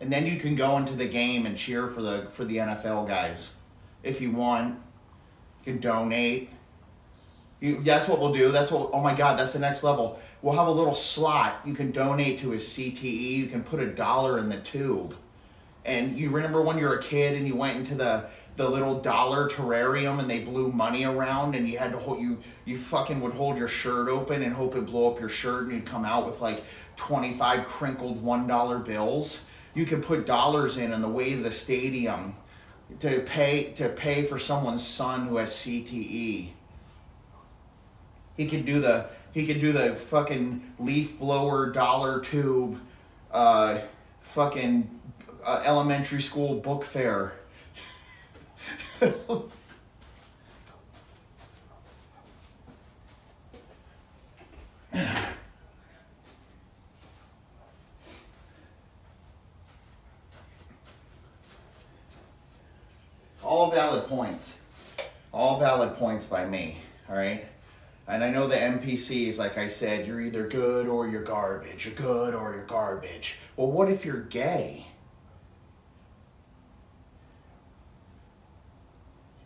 and 0.00 0.10
then 0.10 0.26
you 0.26 0.38
can 0.38 0.56
go 0.56 0.78
into 0.78 0.94
the 0.94 1.06
game 1.06 1.46
and 1.46 1.56
cheer 1.56 1.88
for 1.88 2.02
the 2.02 2.28
for 2.32 2.44
the 2.44 2.56
NFL 2.56 3.06
guys 3.06 3.56
if 4.02 4.20
you 4.20 4.30
want. 4.30 4.74
You 5.64 5.72
can 5.72 5.80
donate. 5.80 6.50
You, 7.60 7.82
that's 7.82 8.08
what 8.08 8.18
we'll 8.18 8.32
do. 8.32 8.50
That's 8.50 8.70
what. 8.70 8.90
Oh 8.94 9.00
my 9.00 9.14
God, 9.14 9.38
that's 9.38 9.52
the 9.52 9.58
next 9.58 9.82
level. 9.82 10.18
We'll 10.40 10.56
have 10.56 10.68
a 10.68 10.72
little 10.72 10.94
slot. 10.94 11.60
You 11.66 11.74
can 11.74 11.90
donate 11.90 12.38
to 12.38 12.50
his 12.50 12.64
CTE. 12.64 13.36
You 13.36 13.46
can 13.46 13.62
put 13.62 13.80
a 13.80 13.86
dollar 13.86 14.38
in 14.38 14.48
the 14.48 14.58
tube. 14.60 15.14
And 15.84 16.16
you 16.16 16.30
remember 16.30 16.60
when 16.60 16.78
you 16.78 16.84
were 16.84 16.96
a 16.96 17.02
kid 17.02 17.36
and 17.36 17.46
you 17.46 17.56
went 17.56 17.76
into 17.76 17.94
the 17.94 18.26
the 18.56 18.68
little 18.68 19.00
dollar 19.00 19.48
terrarium 19.48 20.18
and 20.18 20.28
they 20.28 20.40
blew 20.40 20.70
money 20.70 21.04
around 21.04 21.54
and 21.54 21.66
you 21.66 21.78
had 21.78 21.92
to 21.92 21.98
hold 21.98 22.20
you 22.20 22.36
you 22.66 22.76
fucking 22.76 23.20
would 23.20 23.32
hold 23.32 23.56
your 23.56 23.68
shirt 23.68 24.08
open 24.08 24.42
and 24.42 24.52
hope 24.52 24.76
it 24.76 24.84
blow 24.84 25.10
up 25.10 25.18
your 25.18 25.30
shirt 25.30 25.64
and 25.64 25.72
you'd 25.72 25.86
come 25.86 26.04
out 26.04 26.26
with 26.26 26.40
like 26.42 26.62
25 26.96 27.64
crinkled 27.64 28.22
one 28.22 28.46
dollar 28.46 28.78
bills 28.78 29.46
you 29.72 29.86
could 29.86 30.02
put 30.02 30.26
dollars 30.26 30.76
in 30.76 30.92
on 30.92 31.00
the 31.00 31.08
way 31.08 31.30
to 31.30 31.42
the 31.42 31.52
stadium 31.52 32.34
to 32.98 33.20
pay 33.20 33.72
to 33.72 33.88
pay 33.88 34.24
for 34.24 34.38
someone's 34.38 34.86
son 34.86 35.26
who 35.26 35.36
has 35.36 35.50
CTE. 35.50 36.48
He 38.36 38.46
could 38.46 38.64
do 38.64 38.80
the 38.80 39.08
he 39.32 39.46
could 39.46 39.60
do 39.60 39.72
the 39.72 39.94
fucking 39.94 40.74
leaf 40.78 41.18
blower 41.18 41.70
dollar 41.70 42.20
tube, 42.20 42.80
uh, 43.30 43.78
fucking 44.22 44.99
uh, 45.44 45.62
elementary 45.64 46.22
school 46.22 46.56
book 46.60 46.84
fair. 46.84 47.32
all 63.42 63.70
valid 63.70 64.06
points. 64.06 64.60
All 65.32 65.58
valid 65.58 65.94
points 65.96 66.26
by 66.26 66.44
me, 66.44 66.78
all 67.08 67.16
right? 67.16 67.46
And 68.08 68.24
I 68.24 68.30
know 68.30 68.48
the 68.48 68.56
NPCs, 68.56 69.38
like 69.38 69.56
I 69.56 69.68
said, 69.68 70.06
you're 70.06 70.20
either 70.20 70.48
good 70.48 70.88
or 70.88 71.06
you're 71.06 71.22
garbage. 71.22 71.86
You're 71.86 71.94
good 71.94 72.34
or 72.34 72.52
you're 72.52 72.64
garbage. 72.64 73.38
Well, 73.56 73.70
what 73.70 73.88
if 73.88 74.04
you're 74.04 74.22
gay? 74.22 74.86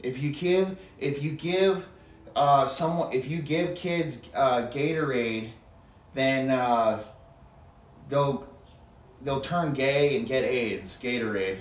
If 0.05 0.23
you 0.23 0.31
give, 0.31 0.77
if 0.99 1.23
you 1.23 1.31
give 1.31 1.89
uh, 2.37 2.67
someone, 2.67 3.11
if 3.11 3.27
you 3.27 3.41
give 3.41 3.75
kids 3.75 4.21
uh, 4.35 4.69
Gatorade, 4.71 5.51
then 6.13 6.51
uh, 6.51 7.03
they'll 8.11 8.47
they'll 9.23 9.41
turn 9.41 9.73
gay 9.73 10.19
and 10.19 10.27
get 10.27 10.45
AIDS. 10.45 11.01
Gatorade. 11.01 11.59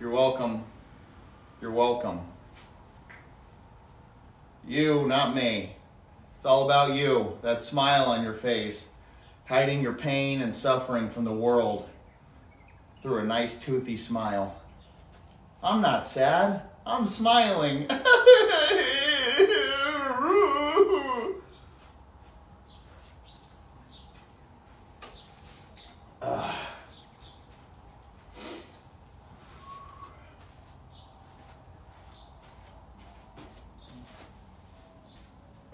You're 0.00 0.10
welcome. 0.10 0.64
You're 1.60 1.70
welcome. 1.70 2.20
You, 4.66 5.06
not 5.06 5.34
me. 5.34 5.76
It's 6.36 6.46
all 6.46 6.64
about 6.64 6.94
you. 6.94 7.36
That 7.42 7.60
smile 7.60 8.06
on 8.06 8.24
your 8.24 8.32
face, 8.32 8.88
hiding 9.44 9.82
your 9.82 9.92
pain 9.92 10.40
and 10.40 10.54
suffering 10.54 11.10
from 11.10 11.24
the 11.24 11.32
world 11.32 11.86
through 13.02 13.18
a 13.18 13.24
nice 13.24 13.58
toothy 13.58 13.98
smile. 13.98 14.58
I'm 15.62 15.82
not 15.82 16.06
sad. 16.06 16.62
I'm 16.90 17.06
smiling. 17.06 17.86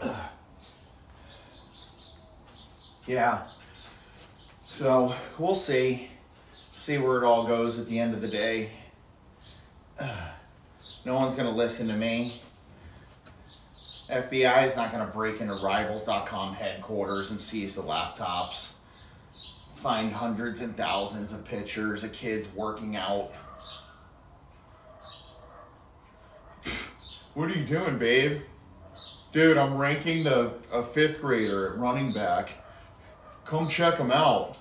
Yeah. 3.06 3.46
So 4.64 5.14
we'll 5.38 5.54
see. 5.54 6.10
See 6.74 6.98
where 6.98 7.18
it 7.18 7.24
all 7.24 7.46
goes 7.46 7.78
at 7.78 7.86
the 7.86 8.00
end 8.00 8.12
of 8.14 8.20
the 8.20 8.28
day. 8.28 8.70
No 11.06 11.14
one's 11.14 11.36
to 11.48 11.54
listen 11.54 11.86
to 11.86 11.94
me. 11.94 12.42
FBI 14.10 14.64
is 14.64 14.74
not 14.74 14.90
to 15.06 15.12
break 15.12 15.40
into 15.40 15.54
rivals.com 15.54 16.54
headquarters 16.54 17.30
and 17.30 17.40
seize 17.40 17.76
the 17.76 17.82
laptops. 17.82 18.72
Find 19.76 20.12
hundreds 20.12 20.62
and 20.62 20.76
thousands 20.76 21.32
of 21.32 21.44
pictures 21.44 22.02
of 22.02 22.12
kids 22.12 22.48
working 22.56 22.96
out. 22.96 23.30
What 27.34 27.50
are 27.50 27.56
you 27.56 27.64
doing, 27.64 27.98
babe? 27.98 28.40
Dude, 29.30 29.56
I'm 29.58 29.76
ranking 29.76 30.24
the 30.24 30.54
a 30.72 30.82
fifth 30.82 31.20
grader 31.20 31.72
at 31.72 31.78
running 31.78 32.12
back. 32.12 32.50
Come 33.44 33.68
check 33.68 33.96
them 33.96 34.10
out. 34.10 34.56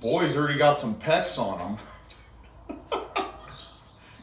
Boy's 0.00 0.36
already 0.36 0.58
got 0.58 0.78
some 0.78 0.94
pecs 0.94 1.40
on 1.40 1.58
them. 1.58 1.78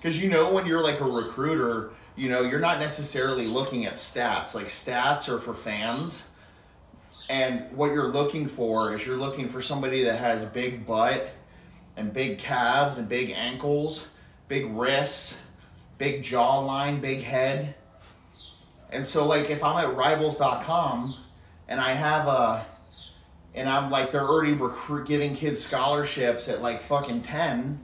Because 0.05 0.21
you 0.21 0.29
know, 0.29 0.53
when 0.53 0.67
you're 0.67 0.83
like 0.83 1.01
a 1.01 1.03
recruiter, 1.03 1.89
you 2.15 2.29
know, 2.29 2.41
you're 2.43 2.59
not 2.59 2.77
necessarily 2.77 3.47
looking 3.47 3.87
at 3.87 3.93
stats. 3.93 4.53
Like, 4.53 4.67
stats 4.67 5.27
are 5.27 5.39
for 5.39 5.55
fans. 5.55 6.29
And 7.27 7.75
what 7.75 7.91
you're 7.91 8.09
looking 8.09 8.45
for 8.45 8.93
is 8.93 9.03
you're 9.03 9.17
looking 9.17 9.49
for 9.49 9.63
somebody 9.63 10.03
that 10.03 10.19
has 10.19 10.45
big 10.45 10.85
butt 10.85 11.31
and 11.97 12.13
big 12.13 12.37
calves 12.37 12.99
and 12.99 13.09
big 13.09 13.31
ankles, 13.31 14.09
big 14.47 14.67
wrists, 14.73 15.39
big 15.97 16.21
jawline, 16.21 17.01
big 17.01 17.21
head. 17.21 17.73
And 18.91 19.07
so, 19.07 19.25
like, 19.25 19.49
if 19.49 19.63
I'm 19.63 19.83
at 19.83 19.95
rivals.com 19.95 21.15
and 21.67 21.81
I 21.81 21.93
have 21.93 22.27
a, 22.27 22.63
and 23.55 23.67
I'm 23.67 23.89
like, 23.89 24.11
they're 24.11 24.21
already 24.21 24.53
recruit 24.53 25.07
giving 25.07 25.35
kids 25.35 25.63
scholarships 25.63 26.47
at 26.47 26.61
like 26.61 26.83
fucking 26.83 27.23
10, 27.23 27.83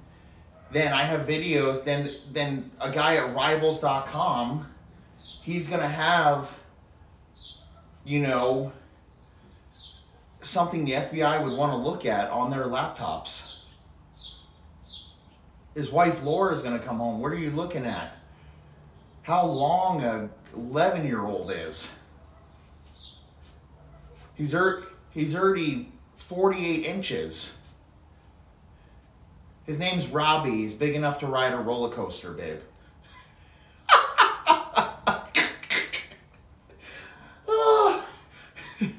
then 0.72 0.94
I 0.94 1.04
have 1.04 1.28
videos. 1.28 1.84
Then, 1.84 2.12
then 2.32 2.72
a 2.80 2.92
guy 2.92 3.16
at 3.16 3.34
rivals.com, 3.34 4.68
he's 5.42 5.68
gonna 5.68 5.88
have, 5.88 6.58
you 8.06 8.20
know, 8.22 8.72
something 10.42 10.86
the 10.86 10.94
FBI 10.94 11.44
would 11.44 11.58
want 11.58 11.72
to 11.72 11.78
look 11.78 12.06
at 12.06 12.30
on 12.30 12.50
their 12.50 12.66
laptops. 12.66 13.54
His 15.76 15.92
wife 15.92 16.24
Laura 16.24 16.54
is 16.54 16.62
to 16.62 16.86
come 16.86 16.98
home. 16.98 17.22
What 17.22 17.32
are 17.32 17.38
you 17.38 17.52
looking 17.52 17.86
at? 17.86 18.18
How 19.24 19.46
long 19.46 20.04
a 20.04 20.30
11 20.56 21.06
year 21.06 21.24
old 21.24 21.52
is. 21.52 21.94
He's, 24.36 24.54
er- 24.54 24.84
he's 25.12 25.36
already 25.36 25.92
48 26.18 26.86
inches. 26.86 27.58
His 29.66 29.78
name's 29.78 30.08
Robbie. 30.08 30.58
He's 30.58 30.74
big 30.74 30.96
enough 30.96 31.20
to 31.20 31.28
ride 31.28 31.54
a 31.54 31.58
roller 31.58 31.90
coaster, 31.90 32.32
babe. 32.32 32.60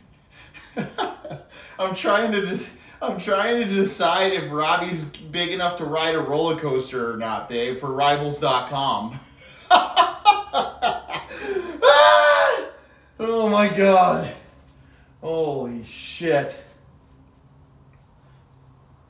I'm 1.79 1.95
trying 1.95 2.33
to 2.33 2.47
just. 2.47 2.69
I'm 3.03 3.19
trying 3.19 3.59
to 3.59 3.75
decide 3.75 4.33
if 4.33 4.53
Robbie's 4.53 5.07
big 5.07 5.51
enough 5.51 5.77
to 5.79 5.85
ride 5.85 6.15
a 6.15 6.21
roller 6.21 6.57
coaster 6.57 7.13
or 7.13 7.17
not, 7.17 7.49
babe, 7.49 7.77
for 7.77 7.91
rivals.com. 7.91 9.19
oh 13.19 13.49
my 13.51 13.69
god. 13.77 14.33
Holy 15.21 15.83
shit. 15.83 16.57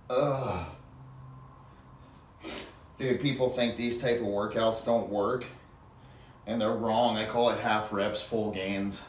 Ugh. 0.08 0.71
Dude, 3.02 3.20
people 3.20 3.48
think 3.48 3.76
these 3.76 4.00
type 4.00 4.20
of 4.20 4.26
workouts 4.26 4.84
don't 4.84 5.08
work. 5.08 5.44
And 6.46 6.60
they're 6.60 6.70
wrong. 6.70 7.16
I 7.16 7.24
call 7.24 7.50
it 7.50 7.58
half 7.58 7.92
reps, 7.92 8.22
full 8.22 8.52
gains. 8.52 9.02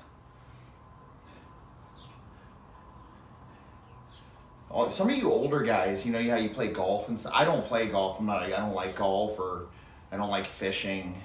Oh, 4.71 4.89
some 4.89 5.11
of 5.11 5.15
you 5.15 5.31
older 5.31 5.61
guys, 5.61 6.07
you 6.07 6.11
know 6.11 6.23
how 6.27 6.37
you 6.37 6.49
play 6.49 6.69
golf 6.69 7.07
and 7.07 7.19
stuff. 7.19 7.33
I 7.35 7.45
don't 7.45 7.63
play 7.67 7.85
golf. 7.85 8.19
I'm 8.19 8.25
not. 8.25 8.41
I 8.41 8.49
don't 8.49 8.73
like 8.73 8.95
golf 8.95 9.37
or 9.37 9.67
I 10.11 10.17
don't 10.17 10.31
like 10.31 10.47
fishing. 10.47 11.21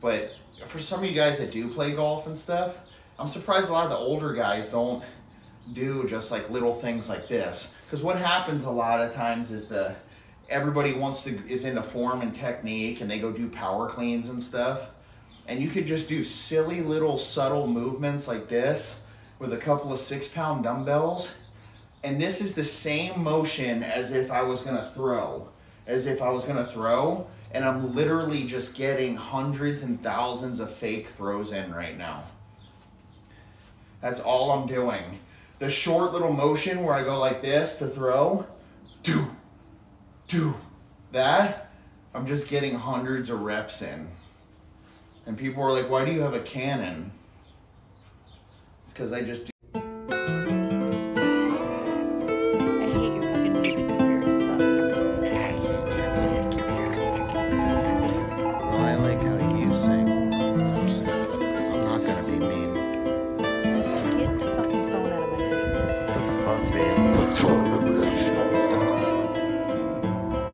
But 0.00 0.34
for 0.68 0.78
some 0.78 1.00
of 1.00 1.04
you 1.04 1.14
guys 1.14 1.36
that 1.36 1.50
do 1.50 1.68
play 1.68 1.94
golf 1.94 2.26
and 2.26 2.38
stuff, 2.38 2.78
I'm 3.18 3.28
surprised 3.28 3.68
a 3.68 3.74
lot 3.74 3.84
of 3.84 3.90
the 3.90 3.98
older 3.98 4.32
guys 4.32 4.70
don't 4.70 5.04
do 5.74 6.08
just 6.08 6.30
like 6.30 6.48
little 6.48 6.74
things 6.74 7.10
like 7.10 7.28
this. 7.28 7.74
Because 7.84 8.02
what 8.02 8.16
happens 8.16 8.62
a 8.62 8.70
lot 8.70 9.02
of 9.02 9.12
times 9.12 9.52
is 9.52 9.68
the 9.68 9.94
everybody 10.50 10.92
wants 10.92 11.22
to 11.24 11.48
is 11.48 11.64
into 11.64 11.82
form 11.82 12.20
and 12.20 12.34
technique, 12.34 13.00
and 13.00 13.10
they 13.10 13.18
go 13.18 13.32
do 13.32 13.48
power 13.48 13.88
cleans 13.88 14.28
and 14.28 14.42
stuff. 14.42 14.88
And 15.46 15.60
you 15.60 15.68
could 15.68 15.86
just 15.86 16.08
do 16.08 16.22
silly 16.22 16.80
little 16.80 17.16
subtle 17.16 17.66
movements 17.66 18.28
like 18.28 18.48
this 18.48 19.02
with 19.38 19.52
a 19.52 19.56
couple 19.56 19.92
of 19.92 19.98
six 19.98 20.28
pound 20.28 20.64
dumbbells 20.64 21.34
and 22.02 22.20
this 22.20 22.40
is 22.40 22.54
the 22.54 22.64
same 22.64 23.22
motion 23.22 23.82
as 23.82 24.12
if 24.12 24.30
I 24.30 24.42
was 24.42 24.62
gonna 24.62 24.90
throw, 24.94 25.48
as 25.86 26.06
if 26.06 26.22
I 26.22 26.30
was 26.30 26.44
gonna 26.44 26.64
throw, 26.64 27.26
and 27.52 27.64
I'm 27.64 27.94
literally 27.94 28.44
just 28.44 28.74
getting 28.74 29.16
hundreds 29.16 29.82
and 29.82 30.02
thousands 30.02 30.60
of 30.60 30.74
fake 30.74 31.08
throws 31.08 31.52
in 31.52 31.72
right 31.74 31.96
now. 31.96 32.22
That's 34.00 34.20
all 34.20 34.50
I'm 34.50 34.66
doing. 34.66 35.18
The 35.58 35.70
short 35.70 36.14
little 36.14 36.32
motion 36.32 36.84
where 36.84 36.94
I 36.94 37.04
go 37.04 37.18
like 37.18 37.42
this 37.42 37.76
to 37.76 37.86
throw, 37.88 38.46
do, 39.02 39.30
do, 40.30 40.54
that, 41.12 41.70
I'm 42.14 42.26
just 42.26 42.48
getting 42.48 42.74
hundreds 42.74 43.30
of 43.30 43.40
reps 43.40 43.82
in. 43.82 44.08
And 45.26 45.36
people 45.36 45.62
are 45.62 45.72
like, 45.72 45.90
why 45.90 46.04
do 46.04 46.12
you 46.12 46.20
have 46.20 46.34
a 46.34 46.40
cannon? 46.40 47.12
It's 48.84 48.92
because 48.92 49.12
I 49.12 49.22
just 49.22 49.49